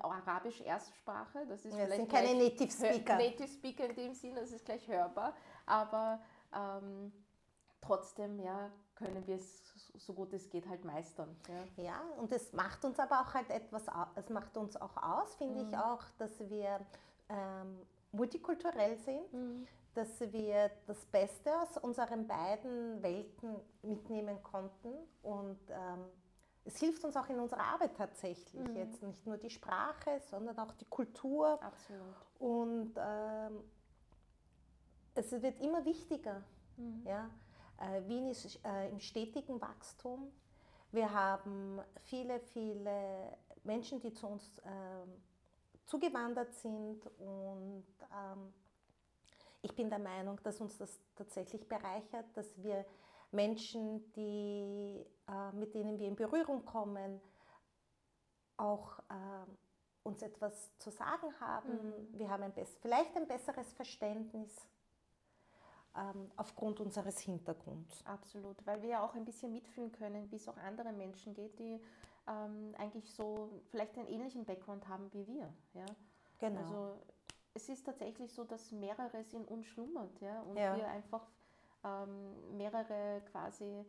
Arabisch 0.00 0.60
Erstsprache, 0.60 1.46
das 1.46 1.64
ist 1.64 1.76
ja, 1.76 1.84
vielleicht 1.84 2.00
sind 2.00 2.10
keine 2.10 2.34
Native 2.34 2.70
Speaker. 2.70 3.16
Native 3.16 3.48
Speaker 3.48 3.84
in 3.84 3.94
dem 3.94 4.14
Sinn, 4.14 4.34
das 4.34 4.50
ist 4.50 4.64
gleich 4.64 4.86
hörbar, 4.88 5.34
aber 5.66 6.20
ähm, 6.54 7.12
trotzdem 7.80 8.40
ja, 8.40 8.70
können 8.94 9.26
wir 9.26 9.36
es 9.36 9.62
so 9.98 10.12
gut 10.12 10.32
es 10.32 10.50
geht 10.50 10.68
halt 10.68 10.84
meistern. 10.84 11.36
Ja, 11.48 11.82
ja 11.82 12.00
und 12.18 12.32
es 12.32 12.52
macht 12.52 12.84
uns 12.84 12.98
aber 12.98 13.20
auch 13.20 13.34
halt 13.34 13.50
etwas, 13.50 13.84
es 14.14 14.28
macht 14.30 14.56
uns 14.56 14.76
auch 14.76 14.96
aus, 14.96 15.34
finde 15.36 15.62
mhm. 15.62 15.68
ich 15.68 15.76
auch, 15.76 16.02
dass 16.18 16.38
wir 16.48 16.80
ähm, 17.28 17.80
multikulturell 18.16 18.96
sind, 18.98 19.32
mhm. 19.32 19.66
dass 19.94 20.20
wir 20.20 20.70
das 20.86 21.04
Beste 21.06 21.50
aus 21.60 21.76
unseren 21.78 22.26
beiden 22.26 23.02
Welten 23.02 23.56
mitnehmen 23.82 24.42
konnten 24.42 24.92
und 25.22 25.58
ähm, 25.70 26.04
es 26.66 26.78
hilft 26.80 27.04
uns 27.04 27.16
auch 27.16 27.28
in 27.28 27.38
unserer 27.38 27.62
Arbeit 27.62 27.96
tatsächlich. 27.96 28.68
Mhm. 28.68 28.76
Jetzt 28.76 29.02
nicht 29.02 29.24
nur 29.24 29.36
die 29.36 29.50
Sprache, 29.50 30.20
sondern 30.30 30.58
auch 30.58 30.72
die 30.72 30.84
Kultur. 30.84 31.62
Absolut. 31.62 32.14
Und 32.40 32.92
ähm, 32.98 33.62
es 35.14 35.30
wird 35.30 35.60
immer 35.60 35.84
wichtiger. 35.84 36.42
Mhm. 36.76 37.02
Ja? 37.06 37.30
Äh, 37.78 38.08
Wien 38.08 38.26
ist 38.28 38.58
äh, 38.64 38.88
im 38.88 38.98
stetigen 38.98 39.60
Wachstum. 39.60 40.32
Wir 40.90 41.12
haben 41.12 41.80
viele, 42.02 42.40
viele 42.40 43.36
Menschen, 43.62 44.00
die 44.00 44.12
zu 44.12 44.26
uns 44.26 44.60
ähm, 44.64 45.22
zugewandert 45.86 46.52
sind 46.54 47.06
und 47.18 47.86
ähm, 48.12 48.52
ich 49.62 49.74
bin 49.74 49.88
der 49.88 49.98
Meinung, 49.98 50.40
dass 50.42 50.60
uns 50.60 50.76
das 50.78 51.00
tatsächlich 51.16 51.66
bereichert, 51.68 52.26
dass 52.34 52.62
wir 52.62 52.84
Menschen, 53.32 54.12
die, 54.12 55.04
äh, 55.28 55.52
mit 55.52 55.74
denen 55.74 55.98
wir 55.98 56.06
in 56.06 56.16
Berührung 56.16 56.64
kommen, 56.64 57.20
auch 58.56 58.98
äh, 59.10 59.46
uns 60.04 60.22
etwas 60.22 60.76
zu 60.78 60.90
sagen 60.90 61.34
haben. 61.40 61.72
Mhm. 61.72 62.18
Wir 62.18 62.30
haben 62.30 62.44
ein 62.44 62.52
vielleicht 62.80 63.16
ein 63.16 63.26
besseres 63.26 63.72
Verständnis 63.72 64.68
ähm, 65.96 66.30
aufgrund 66.36 66.80
unseres 66.80 67.18
Hintergrunds. 67.20 68.04
Absolut, 68.06 68.64
weil 68.66 68.82
wir 68.82 68.90
ja 68.90 69.04
auch 69.04 69.14
ein 69.14 69.24
bisschen 69.24 69.52
mitfühlen 69.52 69.92
können, 69.92 70.30
wie 70.30 70.36
es 70.36 70.48
auch 70.48 70.56
anderen 70.58 70.96
Menschen 70.96 71.34
geht, 71.34 71.58
die 71.58 71.80
ähm, 72.28 72.74
eigentlich 72.78 73.12
so 73.12 73.60
vielleicht 73.70 73.96
einen 73.96 74.08
ähnlichen 74.08 74.44
Background 74.44 74.88
haben 74.88 75.12
wie 75.12 75.26
wir. 75.26 75.52
Ja? 75.74 75.86
Genau. 76.38 76.60
Also 76.60 76.98
es 77.54 77.68
ist 77.68 77.84
tatsächlich 77.84 78.32
so, 78.32 78.44
dass 78.44 78.72
mehreres 78.72 79.32
in 79.32 79.44
uns 79.44 79.66
schlummert 79.66 80.20
ja? 80.20 80.42
und 80.42 80.56
ja. 80.56 80.76
wir 80.76 80.88
einfach 80.88 81.26
ähm, 81.84 82.56
mehrere 82.56 83.22
quasi 83.30 83.84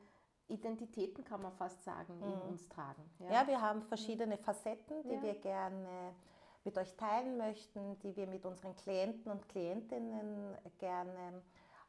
Identitäten, 0.47 1.25
kann 1.25 1.41
man 1.41 1.51
fast 1.53 1.83
sagen, 1.83 2.21
in 2.21 2.29
mhm. 2.29 2.41
uns 2.49 2.67
tragen. 2.69 3.03
Ja. 3.19 3.31
ja. 3.31 3.47
wir 3.47 3.61
haben 3.61 3.81
verschiedene 3.81 4.37
Facetten, 4.37 5.03
die 5.03 5.15
ja. 5.15 5.21
wir 5.21 5.35
gerne 5.35 6.15
mit 6.63 6.77
euch 6.77 6.95
teilen 6.95 7.37
möchten, 7.37 7.97
die 7.99 8.15
wir 8.15 8.27
mit 8.27 8.45
unseren 8.45 8.75
Klienten 8.75 9.31
und 9.31 9.47
Klientinnen 9.49 10.57
gerne 10.77 11.41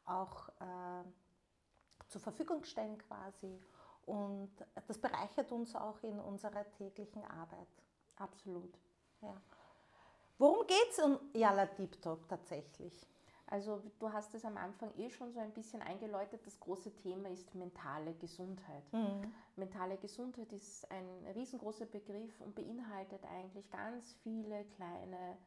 auch 0.05 0.49
äh, 0.59 1.03
zur 2.07 2.21
Verfügung 2.21 2.63
stellen 2.63 2.97
quasi. 2.97 3.59
Und 4.09 4.49
das 4.87 4.97
bereichert 4.97 5.51
uns 5.51 5.75
auch 5.75 6.01
in 6.01 6.19
unserer 6.19 6.67
täglichen 6.71 7.23
Arbeit. 7.25 7.67
Absolut. 8.15 8.73
Ja. 9.21 9.39
Worum 10.39 10.65
geht 10.65 10.89
es 10.89 10.97
um 10.97 11.19
Yala 11.33 11.67
Deep 11.67 12.01
Talk 12.01 12.27
tatsächlich? 12.27 13.07
Also 13.45 13.83
du 13.99 14.11
hast 14.11 14.33
es 14.33 14.45
am 14.45 14.57
Anfang 14.57 14.91
eh 14.97 15.11
schon 15.11 15.31
so 15.31 15.39
ein 15.39 15.53
bisschen 15.53 15.83
eingeläutet, 15.83 16.45
das 16.45 16.59
große 16.59 16.95
Thema 16.95 17.29
ist 17.29 17.53
mentale 17.53 18.15
Gesundheit. 18.15 18.91
Mhm. 18.91 19.31
Mentale 19.55 19.97
Gesundheit 19.97 20.51
ist 20.53 20.89
ein 20.89 21.27
riesengroßer 21.35 21.85
Begriff 21.85 22.41
und 22.41 22.55
beinhaltet 22.55 23.23
eigentlich 23.25 23.69
ganz 23.69 24.13
viele 24.23 24.65
kleine 24.75 25.37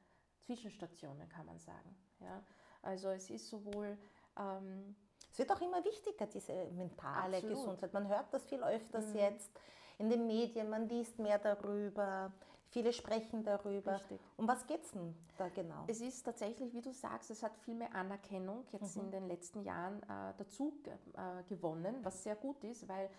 Zwischenstationen, 0.47 1.29
kann 1.29 1.47
man 1.47 1.59
sagen. 1.59 1.97
Ja? 2.21 2.45
Also 2.83 3.09
es 3.09 3.29
ist 3.29 3.49
sowohl... 3.49 3.99
Ähm, 4.37 4.95
es 5.33 5.39
wird 5.39 5.51
auch 5.51 5.61
immer 5.63 5.83
wichtiger, 5.85 6.27
diese 6.27 6.53
mentale 6.73 7.39
absolut. 7.39 7.57
Gesundheit. 7.57 7.93
Man 7.95 8.07
hört 8.07 8.33
das 8.33 8.45
viel 8.45 8.63
öfters 8.63 9.07
mhm. 9.09 9.17
jetzt 9.17 9.51
in 9.99 10.11
den 10.11 10.27
Medien, 10.27 10.69
man 10.69 10.89
liest 10.89 11.19
mehr 11.19 11.39
darüber. 11.39 12.33
Viele 12.69 12.93
sprechen 12.93 13.43
darüber. 13.43 13.95
Richtig. 13.95 14.21
Um 14.37 14.49
was 14.49 14.67
geht 14.67 14.83
es 14.83 14.93
denn 14.93 15.15
da 15.37 15.49
genau? 15.49 15.85
Es 15.87 16.01
ist 16.01 16.23
tatsächlich, 16.23 16.73
wie 16.73 16.81
du 16.81 16.93
sagst, 16.93 17.31
es 17.31 17.43
hat 17.43 17.57
viel 17.59 17.75
mehr 17.75 17.95
Anerkennung 17.95 18.65
jetzt 18.73 18.97
mhm. 18.97 19.05
in 19.05 19.11
den 19.11 19.29
letzten 19.29 19.63
Jahren 19.63 20.03
äh, 20.03 20.35
dazu 20.37 20.73
äh, 20.85 21.43
gewonnen, 21.49 21.97
was 22.03 22.23
sehr 22.23 22.37
gut 22.37 22.63
ist, 22.65 22.89
weil 22.89 23.11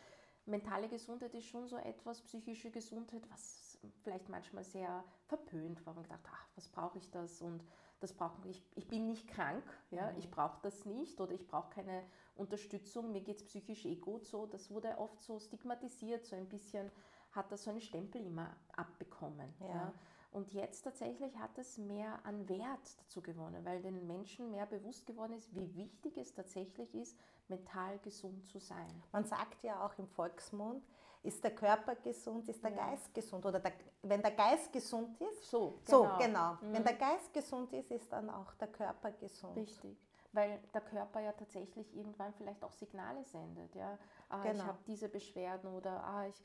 mentale 0.46 0.90
Gesundheit 0.90 1.34
ist 1.34 1.46
schon 1.46 1.68
so 1.68 1.78
etwas, 1.78 2.22
psychische 2.22 2.70
Gesundheit, 2.70 3.24
was 3.30 3.78
vielleicht 4.04 4.30
manchmal 4.30 4.64
sehr 4.64 5.04
verpönt 5.28 5.86
war. 5.86 5.94
Man 5.94 6.04
gedacht, 6.04 6.28
ach, 6.32 6.48
was 6.56 6.68
brauche 6.68 6.98
ich 6.98 7.10
das 7.12 7.42
und 7.42 7.64
das 8.04 8.14
brauche 8.14 8.48
ich. 8.50 8.62
Ich 8.76 8.88
bin 8.88 9.08
nicht 9.08 9.28
krank, 9.28 9.64
ja, 9.90 10.12
mhm. 10.12 10.18
ich 10.18 10.30
brauche 10.30 10.60
das 10.62 10.86
nicht 10.86 11.22
oder 11.22 11.32
ich 11.32 11.48
brauche 11.48 11.70
keine 11.70 12.04
Unterstützung, 12.36 13.12
mir 13.12 13.22
geht 13.22 13.38
es 13.38 13.46
psychisch 13.46 13.86
eh 13.86 13.96
gut 13.96 14.26
so. 14.26 14.46
Das 14.46 14.70
wurde 14.70 14.98
oft 14.98 15.22
so 15.24 15.40
stigmatisiert, 15.40 16.26
so 16.26 16.36
ein 16.36 16.50
bisschen 16.50 16.92
hat 17.32 17.52
das 17.52 17.64
so 17.64 17.72
einen 17.72 17.82
Stempel 17.82 18.26
immer 18.26 18.56
abbekommen. 18.76 19.54
Ja. 19.62 19.68
ja. 19.68 19.94
Und 20.32 20.52
jetzt 20.52 20.82
tatsächlich 20.82 21.38
hat 21.38 21.58
es 21.58 21.78
mehr 21.78 22.20
an 22.26 22.50
Wert 22.50 23.00
dazu 23.00 23.22
gewonnen, 23.22 23.64
weil 23.66 23.82
den 23.82 24.06
Menschen 24.08 24.52
mehr 24.52 24.66
bewusst 24.66 25.06
geworden 25.06 25.34
ist, 25.34 25.54
wie 25.56 25.74
wichtig 25.76 26.18
es 26.18 26.34
tatsächlich 26.34 26.94
ist, 26.96 27.18
mental 27.48 28.00
gesund 28.00 28.46
zu 28.48 28.60
sein. 28.60 29.04
Man 29.12 29.26
sagt 29.26 29.64
ja 29.64 29.86
auch 29.86 29.98
im 30.00 30.08
Volksmund, 30.08 30.84
ist 31.24 31.44
der 31.44 31.56
Körper 31.56 31.96
gesund, 31.96 32.48
ist 32.50 32.64
der 32.64 32.72
ja. 32.72 32.90
Geist 32.90 33.14
gesund. 33.14 33.46
Oder 33.46 33.60
der, 33.60 33.72
wenn 34.02 34.22
der 34.22 34.32
Geist 34.32 34.72
gesund 34.72 35.20
ist, 35.22 35.50
so, 35.50 35.80
genau. 35.86 36.04
So, 36.04 36.18
genau. 36.20 36.54
Mhm. 36.54 36.74
Wenn 36.74 36.84
der 36.84 36.96
Geist 36.96 37.34
gesund 37.34 37.74
ist, 37.74 37.92
ist 37.92 38.12
dann 38.12 38.30
auch 38.30 38.54
der 38.56 38.68
Körper 38.68 39.12
gesund. 39.12 39.56
Richtig 39.58 39.98
weil 40.34 40.60
der 40.74 40.82
Körper 40.82 41.20
ja 41.20 41.32
tatsächlich 41.32 41.96
irgendwann 41.96 42.34
vielleicht 42.34 42.64
auch 42.64 42.74
Signale 42.74 43.24
sendet. 43.24 43.74
Ja? 43.76 43.98
Ah, 44.30 44.42
genau. 44.42 44.56
Ich 44.56 44.64
habe 44.64 44.80
diese 44.88 45.08
Beschwerden 45.08 45.72
oder 45.72 46.04
ah, 46.04 46.28
ich, 46.28 46.36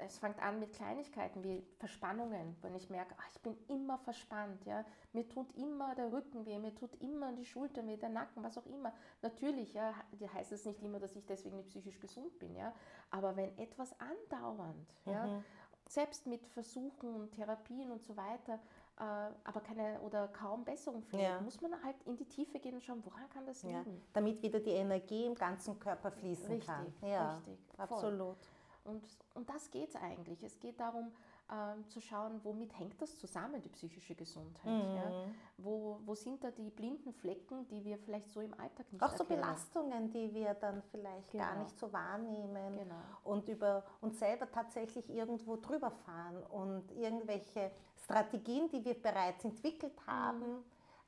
es 0.00 0.18
fängt 0.18 0.40
an 0.40 0.58
mit 0.58 0.72
Kleinigkeiten 0.72 1.42
wie 1.42 1.64
Verspannungen, 1.78 2.56
wenn 2.62 2.74
ich 2.74 2.90
merke, 2.90 3.14
ach, 3.18 3.28
ich 3.32 3.40
bin 3.40 3.56
immer 3.68 3.98
verspannt, 3.98 4.64
ja, 4.64 4.84
mir 5.12 5.28
tut 5.28 5.52
immer 5.56 5.94
der 5.94 6.12
Rücken 6.12 6.46
weh, 6.46 6.58
mir 6.58 6.74
tut 6.74 6.94
immer 7.00 7.32
die 7.32 7.44
Schulter 7.44 7.86
weh, 7.86 7.96
der 7.96 8.08
Nacken, 8.08 8.42
was 8.42 8.58
auch 8.58 8.66
immer. 8.66 8.92
Natürlich, 9.22 9.74
ja, 9.74 9.94
heißt 10.34 10.52
es 10.52 10.64
nicht 10.64 10.82
immer, 10.82 10.98
dass 10.98 11.16
ich 11.16 11.26
deswegen 11.26 11.56
nicht 11.56 11.70
psychisch 11.70 12.00
gesund 12.00 12.38
bin, 12.38 12.54
ja, 12.56 12.72
aber 13.10 13.36
wenn 13.36 13.56
etwas 13.58 13.94
andauernd, 14.00 14.94
mhm. 15.04 15.12
ja, 15.12 15.42
selbst 15.88 16.26
mit 16.26 16.46
Versuchen 16.46 17.14
und 17.14 17.32
Therapien 17.32 17.90
und 17.90 18.04
so 18.04 18.16
weiter, 18.16 18.60
äh, 18.98 19.02
aber 19.44 19.60
keine 19.60 20.00
oder 20.00 20.28
kaum 20.28 20.64
Besserung 20.64 21.02
findet, 21.02 21.28
ja. 21.28 21.40
muss 21.40 21.60
man 21.60 21.72
halt 21.82 21.96
in 22.04 22.16
die 22.16 22.26
Tiefe 22.26 22.60
gehen 22.60 22.74
und 22.74 22.84
schauen, 22.84 23.04
woran 23.04 23.28
kann 23.30 23.44
das 23.46 23.62
liegen? 23.62 23.74
Ja, 23.74 23.84
damit 24.12 24.42
wieder 24.42 24.60
die 24.60 24.70
Energie 24.70 25.24
im 25.24 25.34
ganzen 25.34 25.78
Körper 25.80 26.10
fließen 26.10 26.46
richtig, 26.46 26.66
kann. 26.68 26.94
Ja, 27.02 27.34
richtig, 27.36 27.58
absolut. 27.78 28.36
Voll. 28.36 28.59
Und 28.84 29.04
um 29.34 29.44
das 29.46 29.70
geht 29.70 29.90
es 29.90 29.96
eigentlich. 29.96 30.42
Es 30.42 30.58
geht 30.58 30.80
darum, 30.80 31.12
ähm, 31.52 31.86
zu 31.88 32.00
schauen, 32.00 32.40
womit 32.44 32.78
hängt 32.78 33.00
das 33.02 33.18
zusammen, 33.18 33.60
die 33.60 33.68
psychische 33.68 34.14
Gesundheit. 34.14 34.66
Mhm. 34.66 34.96
Ja? 34.96 35.24
Wo, 35.58 35.98
wo 36.04 36.14
sind 36.14 36.42
da 36.44 36.50
die 36.50 36.70
blinden 36.70 37.12
Flecken, 37.12 37.66
die 37.68 37.84
wir 37.84 37.98
vielleicht 37.98 38.30
so 38.30 38.40
im 38.40 38.54
Alltag 38.54 38.90
nicht 38.92 39.02
Auch 39.02 39.12
erkennen? 39.12 39.28
so 39.28 39.34
Belastungen, 39.34 40.10
die 40.10 40.32
wir 40.32 40.54
dann 40.54 40.82
vielleicht 40.90 41.32
genau. 41.32 41.44
gar 41.44 41.56
nicht 41.56 41.78
so 41.78 41.92
wahrnehmen 41.92 42.76
genau. 42.76 43.00
und 43.24 43.48
über 43.48 43.84
uns 44.00 44.18
selber 44.18 44.50
tatsächlich 44.50 45.10
irgendwo 45.10 45.56
drüber 45.56 45.90
fahren 45.90 46.42
und 46.44 46.90
irgendwelche 46.92 47.72
Strategien, 48.04 48.68
die 48.68 48.84
wir 48.84 48.94
bereits 48.94 49.44
entwickelt 49.44 49.96
mhm. 50.06 50.10
haben, 50.10 50.52
mhm. 50.52 50.64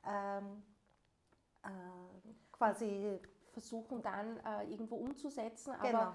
ähm, 0.06 0.62
äh, 1.62 2.32
quasi 2.50 3.20
versuchen 3.52 4.02
dann 4.02 4.38
äh, 4.38 4.70
irgendwo 4.70 4.96
umzusetzen, 4.96 5.72
aber 5.72 5.88
genau 5.88 6.12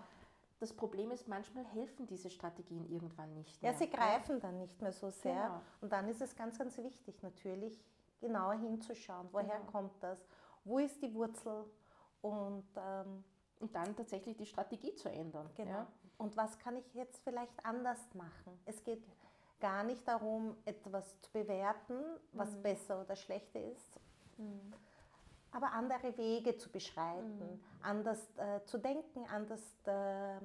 das 0.59 0.73
Problem 0.73 1.11
ist, 1.11 1.27
manchmal 1.27 1.65
helfen 1.65 2.07
diese 2.07 2.29
Strategien 2.29 2.85
irgendwann 2.89 3.33
nicht 3.33 3.61
mehr. 3.61 3.71
Ja, 3.71 3.77
sie 3.77 3.89
greifen 3.89 4.39
dann 4.39 4.57
nicht 4.57 4.81
mehr 4.81 4.91
so 4.91 5.09
sehr. 5.09 5.33
Genau. 5.33 5.61
Und 5.81 5.91
dann 5.91 6.07
ist 6.07 6.21
es 6.21 6.35
ganz, 6.35 6.57
ganz 6.57 6.77
wichtig, 6.77 7.21
natürlich 7.21 7.79
genauer 8.19 8.53
hinzuschauen, 8.55 9.29
woher 9.31 9.59
genau. 9.59 9.71
kommt 9.71 10.03
das, 10.03 10.17
wo 10.63 10.79
ist 10.79 11.01
die 11.01 11.13
Wurzel 11.13 11.65
und, 12.21 12.65
ähm, 12.75 13.23
und 13.59 13.75
dann 13.75 13.95
tatsächlich 13.95 14.35
die 14.37 14.45
Strategie 14.45 14.93
zu 14.95 15.09
ändern. 15.09 15.49
Genau. 15.55 15.69
Ja? 15.69 15.87
Und 16.17 16.35
was 16.35 16.57
kann 16.57 16.75
ich 16.75 16.93
jetzt 16.95 17.23
vielleicht 17.23 17.63
anders 17.63 17.99
machen? 18.15 18.59
Es 18.65 18.83
geht 18.83 19.03
gar 19.59 19.83
nicht 19.83 20.07
darum, 20.07 20.55
etwas 20.65 21.19
zu 21.21 21.31
bewerten, 21.31 22.01
was 22.31 22.55
mhm. 22.55 22.63
besser 22.63 23.01
oder 23.01 23.15
schlechter 23.15 23.61
ist. 23.61 23.99
Mhm 25.57 25.63
aber 25.63 25.73
andere 25.73 26.15
Wege 26.17 26.55
zu 26.57 26.69
beschreiten, 26.69 27.39
mhm. 27.39 27.63
anders 27.81 28.29
äh, 28.37 28.63
zu 28.65 28.77
denken, 28.77 29.25
anders 29.25 29.61
äh, 29.85 30.39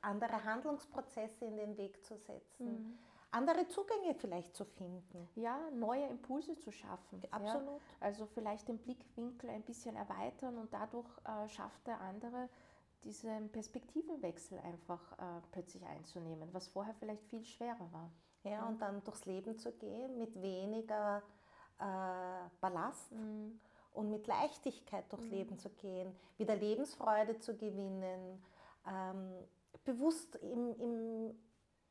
andere 0.00 0.44
Handlungsprozesse 0.44 1.44
in 1.44 1.56
den 1.56 1.76
Weg 1.76 2.04
zu 2.04 2.16
setzen. 2.16 2.66
Mhm. 2.66 2.98
Andere 3.32 3.66
Zugänge 3.68 4.14
vielleicht 4.14 4.54
zu 4.54 4.64
finden. 4.64 5.28
Ja, 5.34 5.58
neue 5.72 6.06
Impulse 6.06 6.56
zu 6.58 6.70
schaffen. 6.70 7.20
Absolut. 7.30 7.66
Ja? 7.66 7.80
Also 8.00 8.24
vielleicht 8.26 8.68
den 8.68 8.78
Blickwinkel 8.78 9.50
ein 9.50 9.62
bisschen 9.62 9.96
erweitern 9.96 10.56
und 10.56 10.72
dadurch 10.72 11.10
äh, 11.24 11.48
schafft 11.48 11.86
der 11.86 12.00
andere 12.00 12.48
diesen 13.04 13.50
Perspektivenwechsel 13.52 14.58
einfach 14.60 15.12
äh, 15.18 15.42
plötzlich 15.52 15.84
einzunehmen, 15.84 16.48
was 16.52 16.68
vorher 16.68 16.94
vielleicht 16.94 17.24
viel 17.24 17.44
schwerer 17.44 17.92
war. 17.92 18.10
Ja, 18.44 18.52
ja, 18.52 18.66
und 18.66 18.80
dann 18.80 19.02
durchs 19.04 19.26
Leben 19.26 19.58
zu 19.58 19.72
gehen 19.72 20.18
mit 20.18 20.40
weniger 20.40 21.22
äh, 21.78 22.48
Ballast 22.60 23.12
mhm. 23.12 23.60
und 23.92 24.10
mit 24.10 24.26
Leichtigkeit 24.26 25.10
durchs 25.10 25.26
mhm. 25.26 25.32
Leben 25.32 25.58
zu 25.58 25.70
gehen, 25.70 26.14
wieder 26.38 26.56
Lebensfreude 26.56 27.38
zu 27.38 27.56
gewinnen, 27.56 28.42
ähm, 28.86 29.32
bewusst 29.84 30.36
im, 30.36 30.74
im, 30.80 31.38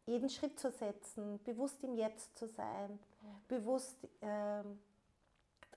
jeden 0.05 0.29
Schritt 0.29 0.59
zu 0.59 0.71
setzen, 0.71 1.41
bewusst 1.43 1.83
im 1.83 1.95
Jetzt 1.95 2.37
zu 2.37 2.47
sein, 2.47 2.99
bewusst 3.47 3.97
ähm, 4.21 4.79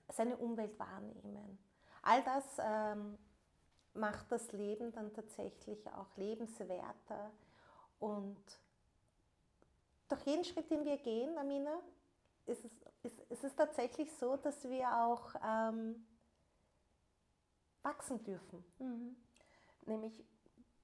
seine 0.09 0.37
Umwelt 0.37 0.79
wahrnehmen. 0.79 1.59
All 2.03 2.23
das 2.23 2.45
ähm, 2.61 3.19
macht 3.95 4.31
das 4.31 4.53
Leben 4.53 4.93
dann 4.93 5.13
tatsächlich 5.13 5.87
auch 5.93 6.17
lebenswerter 6.17 7.31
und 8.01 8.37
durch 10.09 10.23
jeden 10.23 10.45
Schritt, 10.45 10.71
den 10.71 10.85
wir 10.85 10.97
gehen, 10.99 11.37
Amina, 11.37 11.81
ist 12.47 12.65
es 12.65 12.73
ist, 13.03 13.21
ist 13.31 13.45
es 13.45 13.55
tatsächlich 13.55 14.13
so, 14.17 14.37
dass 14.37 14.69
wir 14.69 15.05
auch 15.05 15.35
ähm, 15.45 16.07
wachsen 17.83 18.23
dürfen. 18.25 18.65
Mhm. 18.79 19.17
Nämlich, 19.87 20.25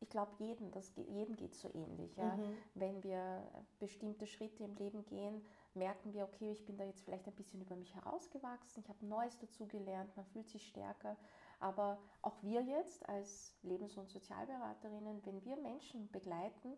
ich 0.00 0.08
glaube, 0.08 0.32
jedem, 0.38 0.70
jedem 1.08 1.36
geht 1.36 1.52
es 1.52 1.60
so 1.60 1.68
ähnlich. 1.74 2.16
Ja? 2.16 2.36
Mhm. 2.36 2.56
Wenn 2.74 3.02
wir 3.02 3.42
bestimmte 3.78 4.26
Schritte 4.26 4.64
im 4.64 4.74
Leben 4.76 5.04
gehen, 5.06 5.44
merken 5.74 6.12
wir, 6.12 6.24
okay, 6.24 6.52
ich 6.52 6.64
bin 6.64 6.76
da 6.76 6.84
jetzt 6.84 7.02
vielleicht 7.04 7.26
ein 7.26 7.34
bisschen 7.34 7.60
über 7.60 7.76
mich 7.76 7.94
herausgewachsen, 7.94 8.82
ich 8.82 8.88
habe 8.88 9.04
Neues 9.06 9.38
dazugelernt, 9.38 10.16
man 10.16 10.26
fühlt 10.26 10.48
sich 10.48 10.66
stärker. 10.66 11.16
Aber 11.58 11.98
auch 12.22 12.42
wir 12.42 12.62
jetzt 12.62 13.08
als 13.08 13.54
Lebens- 13.62 13.96
und 13.96 14.10
Sozialberaterinnen, 14.10 15.24
wenn 15.24 15.44
wir 15.44 15.56
Menschen 15.56 16.10
begleiten, 16.10 16.76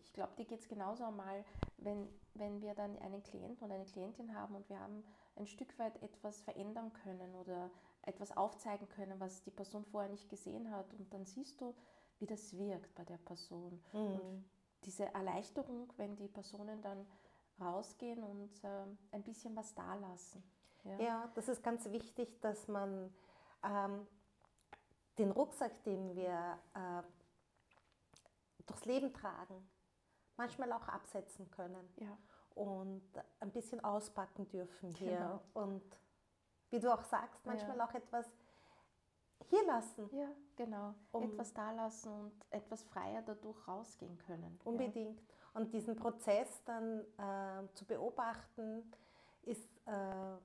ich 0.00 0.12
glaube, 0.12 0.32
dir 0.36 0.44
geht 0.44 0.60
es 0.60 0.68
genauso 0.68 1.04
einmal, 1.04 1.44
wenn, 1.78 2.08
wenn 2.34 2.60
wir 2.60 2.74
dann 2.74 2.96
einen 2.98 3.22
Klienten 3.22 3.64
oder 3.64 3.74
eine 3.74 3.84
Klientin 3.84 4.34
haben 4.34 4.54
und 4.54 4.68
wir 4.68 4.78
haben 4.78 5.04
ein 5.36 5.46
Stück 5.46 5.78
weit 5.78 6.02
etwas 6.02 6.40
verändern 6.42 6.92
können 6.92 7.34
oder 7.34 7.70
etwas 8.02 8.36
aufzeigen 8.36 8.88
können, 8.88 9.18
was 9.20 9.42
die 9.42 9.50
Person 9.50 9.84
vorher 9.84 10.10
nicht 10.10 10.28
gesehen 10.28 10.70
hat. 10.70 10.92
Und 10.94 11.12
dann 11.12 11.24
siehst 11.24 11.60
du, 11.60 11.74
wie 12.18 12.26
das 12.26 12.56
wirkt 12.56 12.94
bei 12.94 13.04
der 13.04 13.18
Person. 13.18 13.82
Mhm. 13.92 14.00
Und 14.00 14.44
diese 14.84 15.06
Erleichterung, 15.14 15.92
wenn 15.96 16.16
die 16.16 16.28
Personen 16.28 16.80
dann 16.82 17.06
rausgehen 17.60 18.22
und 18.22 18.64
äh, 18.64 18.86
ein 19.12 19.22
bisschen 19.22 19.54
was 19.56 19.74
dalassen. 19.74 20.42
Ja. 20.84 20.98
ja, 20.98 21.30
das 21.34 21.48
ist 21.48 21.62
ganz 21.62 21.84
wichtig, 21.90 22.40
dass 22.40 22.66
man 22.68 23.12
ähm, 23.62 24.06
den 25.18 25.30
Rucksack, 25.30 25.82
den 25.84 26.16
wir 26.16 26.58
äh, 26.74 27.02
durchs 28.70 28.84
Leben 28.84 29.12
tragen, 29.12 29.68
manchmal 30.36 30.72
auch 30.72 30.86
absetzen 30.88 31.50
können 31.50 31.88
Ja. 31.96 32.16
und 32.54 33.02
ein 33.40 33.50
bisschen 33.50 33.82
auspacken 33.84 34.48
dürfen 34.48 34.92
hier. 34.94 35.18
Genau. 35.18 35.40
Und 35.54 35.82
wie 36.70 36.78
du 36.80 36.92
auch 36.92 37.02
sagst, 37.02 37.44
manchmal 37.44 37.76
Ja. 37.76 37.84
auch 37.86 37.94
etwas 37.94 38.30
hier 39.48 39.66
lassen. 39.66 40.08
Ja, 40.14 40.28
genau. 40.56 40.94
Um- 41.12 41.24
etwas 41.24 41.52
da 41.52 41.72
lassen 41.72 42.12
und 42.12 42.46
etwas 42.50 42.84
freier 42.84 43.22
dadurch 43.22 43.66
rausgehen 43.66 44.16
können. 44.18 44.60
Unbedingt. 44.64 45.20
Und 45.54 45.72
diesen 45.74 45.96
Prozess 45.96 46.62
dann 46.64 47.00
äh, 47.18 47.66
zu 47.74 47.84
beobachten, 47.84 48.88
ist 49.42 49.68
äh, 49.86 50.36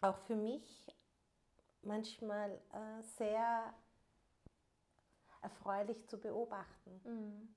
auch 0.00 0.16
für 0.26 0.34
mich 0.34 0.92
manchmal 1.82 2.50
äh, 2.72 3.02
sehr 3.02 3.72
erfreulich 5.42 6.06
zu 6.08 6.18
beobachten. 6.18 7.00
Mhm. 7.04 7.54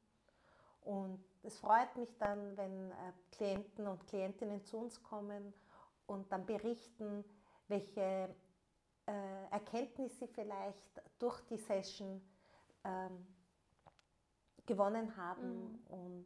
Und 0.81 1.23
es 1.43 1.57
freut 1.59 1.95
mich 1.95 2.17
dann, 2.17 2.57
wenn 2.57 2.91
äh, 2.91 3.13
Klienten 3.31 3.87
und 3.87 4.05
Klientinnen 4.07 4.63
zu 4.63 4.77
uns 4.77 5.01
kommen 5.03 5.53
und 6.07 6.31
dann 6.31 6.45
berichten, 6.45 7.23
welche 7.67 8.35
äh, 9.05 9.45
Erkenntnisse 9.51 10.25
sie 10.25 10.27
vielleicht 10.27 11.01
durch 11.19 11.39
die 11.41 11.57
Session 11.57 12.21
ähm, 12.83 13.27
gewonnen 14.65 15.15
haben. 15.17 15.83
Und 15.89 16.25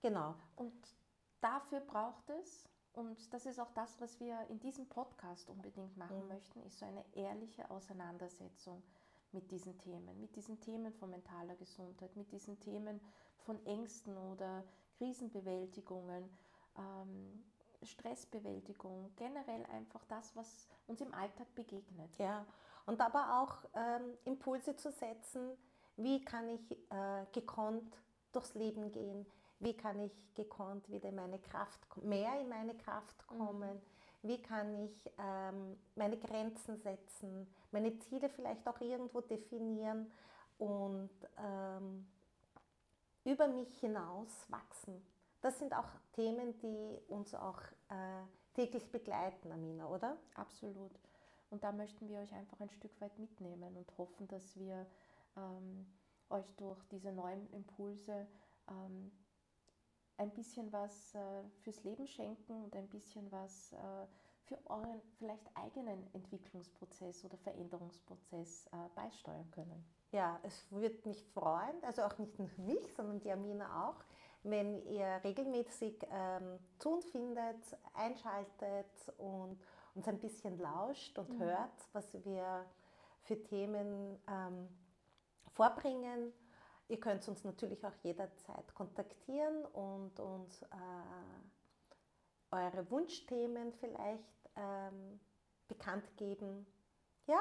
genau. 0.00 0.34
Und 0.56 0.74
dafür 1.40 1.80
braucht 1.80 2.28
es, 2.30 2.68
und 2.92 3.32
das 3.32 3.46
ist 3.46 3.58
auch 3.58 3.70
das, 3.72 4.00
was 4.00 4.18
wir 4.20 4.38
in 4.48 4.60
diesem 4.60 4.88
Podcast 4.88 5.48
unbedingt 5.48 5.96
machen 5.96 6.22
Mhm. 6.22 6.28
möchten, 6.28 6.62
ist 6.62 6.78
so 6.78 6.86
eine 6.86 7.04
ehrliche 7.14 7.68
Auseinandersetzung 7.70 8.82
mit 9.34 9.50
diesen 9.50 9.76
Themen, 9.78 10.20
mit 10.20 10.34
diesen 10.36 10.60
Themen 10.60 10.92
von 10.94 11.10
mentaler 11.10 11.56
Gesundheit, 11.56 12.16
mit 12.16 12.32
diesen 12.32 12.58
Themen 12.60 13.00
von 13.38 13.64
Ängsten 13.66 14.16
oder 14.16 14.64
Krisenbewältigungen, 14.96 16.30
ähm, 16.78 17.44
Stressbewältigung, 17.82 19.12
generell 19.16 19.66
einfach 19.66 20.04
das, 20.06 20.34
was 20.36 20.68
uns 20.86 21.00
im 21.02 21.12
Alltag 21.12 21.54
begegnet. 21.54 22.16
Ja, 22.18 22.46
und 22.86 23.00
aber 23.00 23.42
auch 23.42 23.64
ähm, 23.74 24.16
Impulse 24.24 24.76
zu 24.76 24.90
setzen, 24.90 25.56
wie 25.96 26.24
kann 26.24 26.48
ich 26.48 26.72
äh, 26.90 27.26
gekonnt 27.32 27.94
durchs 28.32 28.54
Leben 28.54 28.90
gehen, 28.92 29.26
wie 29.60 29.74
kann 29.76 30.00
ich 30.00 30.12
gekonnt 30.34 30.90
wieder 30.90 31.10
in 31.10 31.16
meine 31.16 31.38
Kraft, 31.38 31.80
mehr 32.02 32.40
in 32.40 32.48
meine 32.48 32.74
Kraft 32.76 33.26
Mhm. 33.30 33.38
kommen, 33.38 33.82
wie 34.22 34.40
kann 34.40 34.74
ich 34.74 35.12
ähm, 35.18 35.78
meine 35.96 36.18
Grenzen 36.18 36.78
setzen, 36.78 37.46
meine 37.74 37.98
Ziele 37.98 38.30
vielleicht 38.30 38.66
auch 38.68 38.80
irgendwo 38.80 39.20
definieren 39.20 40.10
und 40.58 41.10
ähm, 41.36 42.06
über 43.24 43.48
mich 43.48 43.80
hinaus 43.80 44.46
wachsen. 44.48 45.04
Das 45.40 45.58
sind 45.58 45.74
auch 45.74 45.88
Themen, 46.12 46.56
die 46.58 47.00
uns 47.08 47.34
auch 47.34 47.60
äh, 47.88 48.22
täglich 48.54 48.90
begleiten, 48.92 49.50
Amina, 49.50 49.88
oder? 49.88 50.16
Absolut. 50.36 50.92
Und 51.50 51.64
da 51.64 51.72
möchten 51.72 52.08
wir 52.08 52.20
euch 52.20 52.32
einfach 52.32 52.60
ein 52.60 52.70
Stück 52.70 52.98
weit 53.00 53.18
mitnehmen 53.18 53.76
und 53.76 53.98
hoffen, 53.98 54.28
dass 54.28 54.56
wir 54.56 54.86
ähm, 55.36 55.84
euch 56.30 56.54
durch 56.54 56.80
diese 56.84 57.10
neuen 57.10 57.50
Impulse 57.52 58.28
ähm, 58.68 59.10
ein 60.16 60.30
bisschen 60.30 60.72
was 60.72 61.12
äh, 61.16 61.42
fürs 61.62 61.82
Leben 61.82 62.06
schenken 62.06 62.62
und 62.62 62.76
ein 62.76 62.88
bisschen 62.88 63.30
was 63.32 63.72
äh, 63.72 64.06
für 64.46 64.58
euren 64.66 65.00
vielleicht 65.18 65.44
eigenen 65.56 66.06
Entwicklungsprozess 66.14 67.24
oder 67.24 67.36
Veränderungsprozess 67.38 68.66
äh, 68.66 68.88
beisteuern 68.94 69.50
können. 69.50 69.84
Ja, 70.12 70.38
es 70.42 70.70
würde 70.70 70.96
mich 71.08 71.24
freuen, 71.32 71.82
also 71.82 72.02
auch 72.02 72.18
nicht 72.18 72.38
nur 72.38 72.48
mich, 72.58 72.94
sondern 72.94 73.20
die 73.20 73.30
Amina 73.32 73.88
auch, 73.88 74.04
wenn 74.42 74.84
ihr 74.86 75.20
regelmäßig 75.24 76.06
ähm, 76.10 76.58
zu 76.78 76.90
uns 76.90 77.06
findet, 77.06 77.56
einschaltet 77.94 78.86
und 79.16 79.58
uns 79.94 80.06
ein 80.06 80.18
bisschen 80.18 80.58
lauscht 80.58 81.18
und 81.18 81.30
Mhm. 81.30 81.38
hört, 81.38 81.88
was 81.92 82.12
wir 82.24 82.66
für 83.22 83.42
Themen 83.42 84.20
ähm, 84.28 84.68
vorbringen. 85.52 86.32
Ihr 86.88 87.00
könnt 87.00 87.26
uns 87.26 87.42
natürlich 87.44 87.84
auch 87.86 87.94
jederzeit 88.02 88.74
kontaktieren 88.74 89.64
und 89.66 90.20
uns 90.20 90.62
äh, 90.62 90.66
eure 92.54 92.90
Wunschthemen 92.90 93.72
vielleicht 93.72 94.50
ähm, 94.56 95.20
bekannt 95.68 96.16
geben. 96.16 96.66
Ja, 97.26 97.40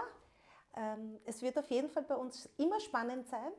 ähm, 0.75 1.19
es 1.25 1.41
wird 1.41 1.57
auf 1.57 1.69
jeden 1.69 1.89
Fall 1.89 2.03
bei 2.03 2.15
uns 2.15 2.49
immer 2.57 2.79
spannend 2.79 3.27
sein. 3.27 3.51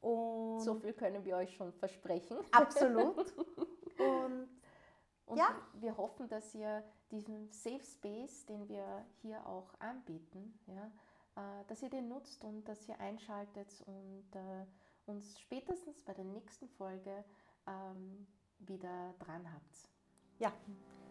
Und 0.00 0.60
So 0.60 0.74
viel 0.74 0.92
können 0.94 1.24
wir 1.24 1.36
euch 1.36 1.54
schon 1.54 1.72
versprechen. 1.72 2.38
absolut. 2.52 3.34
Und 3.98 4.48
Und 5.26 5.38
Ja. 5.38 5.54
wir 5.74 5.96
hoffen, 5.96 6.28
dass 6.28 6.54
ihr 6.54 6.82
diesen 7.10 7.50
Safe 7.52 7.82
Space, 7.84 8.46
den 8.46 8.68
wir 8.68 9.04
hier 9.22 9.46
auch 9.46 9.72
anbieten, 9.78 10.58
ja, 10.66 10.90
äh, 11.36 11.64
dass 11.68 11.82
ihr 11.82 11.90
den 11.90 12.08
nutzt 12.08 12.42
und 12.44 12.64
dass 12.64 12.88
ihr 12.88 12.98
einschaltet 12.98 13.68
und 13.86 14.28
äh, 14.34 14.66
uns 15.06 15.38
spätestens 15.38 16.02
bei 16.02 16.14
der 16.14 16.24
nächsten 16.24 16.68
Folge 16.68 17.24
ähm, 17.66 18.26
wieder 18.58 19.14
dran 19.20 19.46
habt. 19.52 19.88
Ja, 20.40 20.52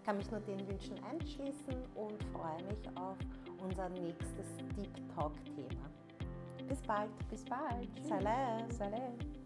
kann 0.04 0.18
mich 0.18 0.30
nur 0.32 0.42
den 0.42 0.68
Wünschen 0.68 1.02
anschließen 1.04 1.76
und 1.96 2.24
freue 2.34 2.63
mich 2.63 2.98
auf 2.98 3.18
unser 3.63 3.89
nächstes 3.89 4.58
Deep 4.76 4.94
Talk-Thema. 5.15 5.89
Bis 6.68 6.82
bald. 6.82 7.10
Bis 7.30 7.46
bald. 7.46 7.88
Salam. 8.08 8.70
Salam. 8.72 9.38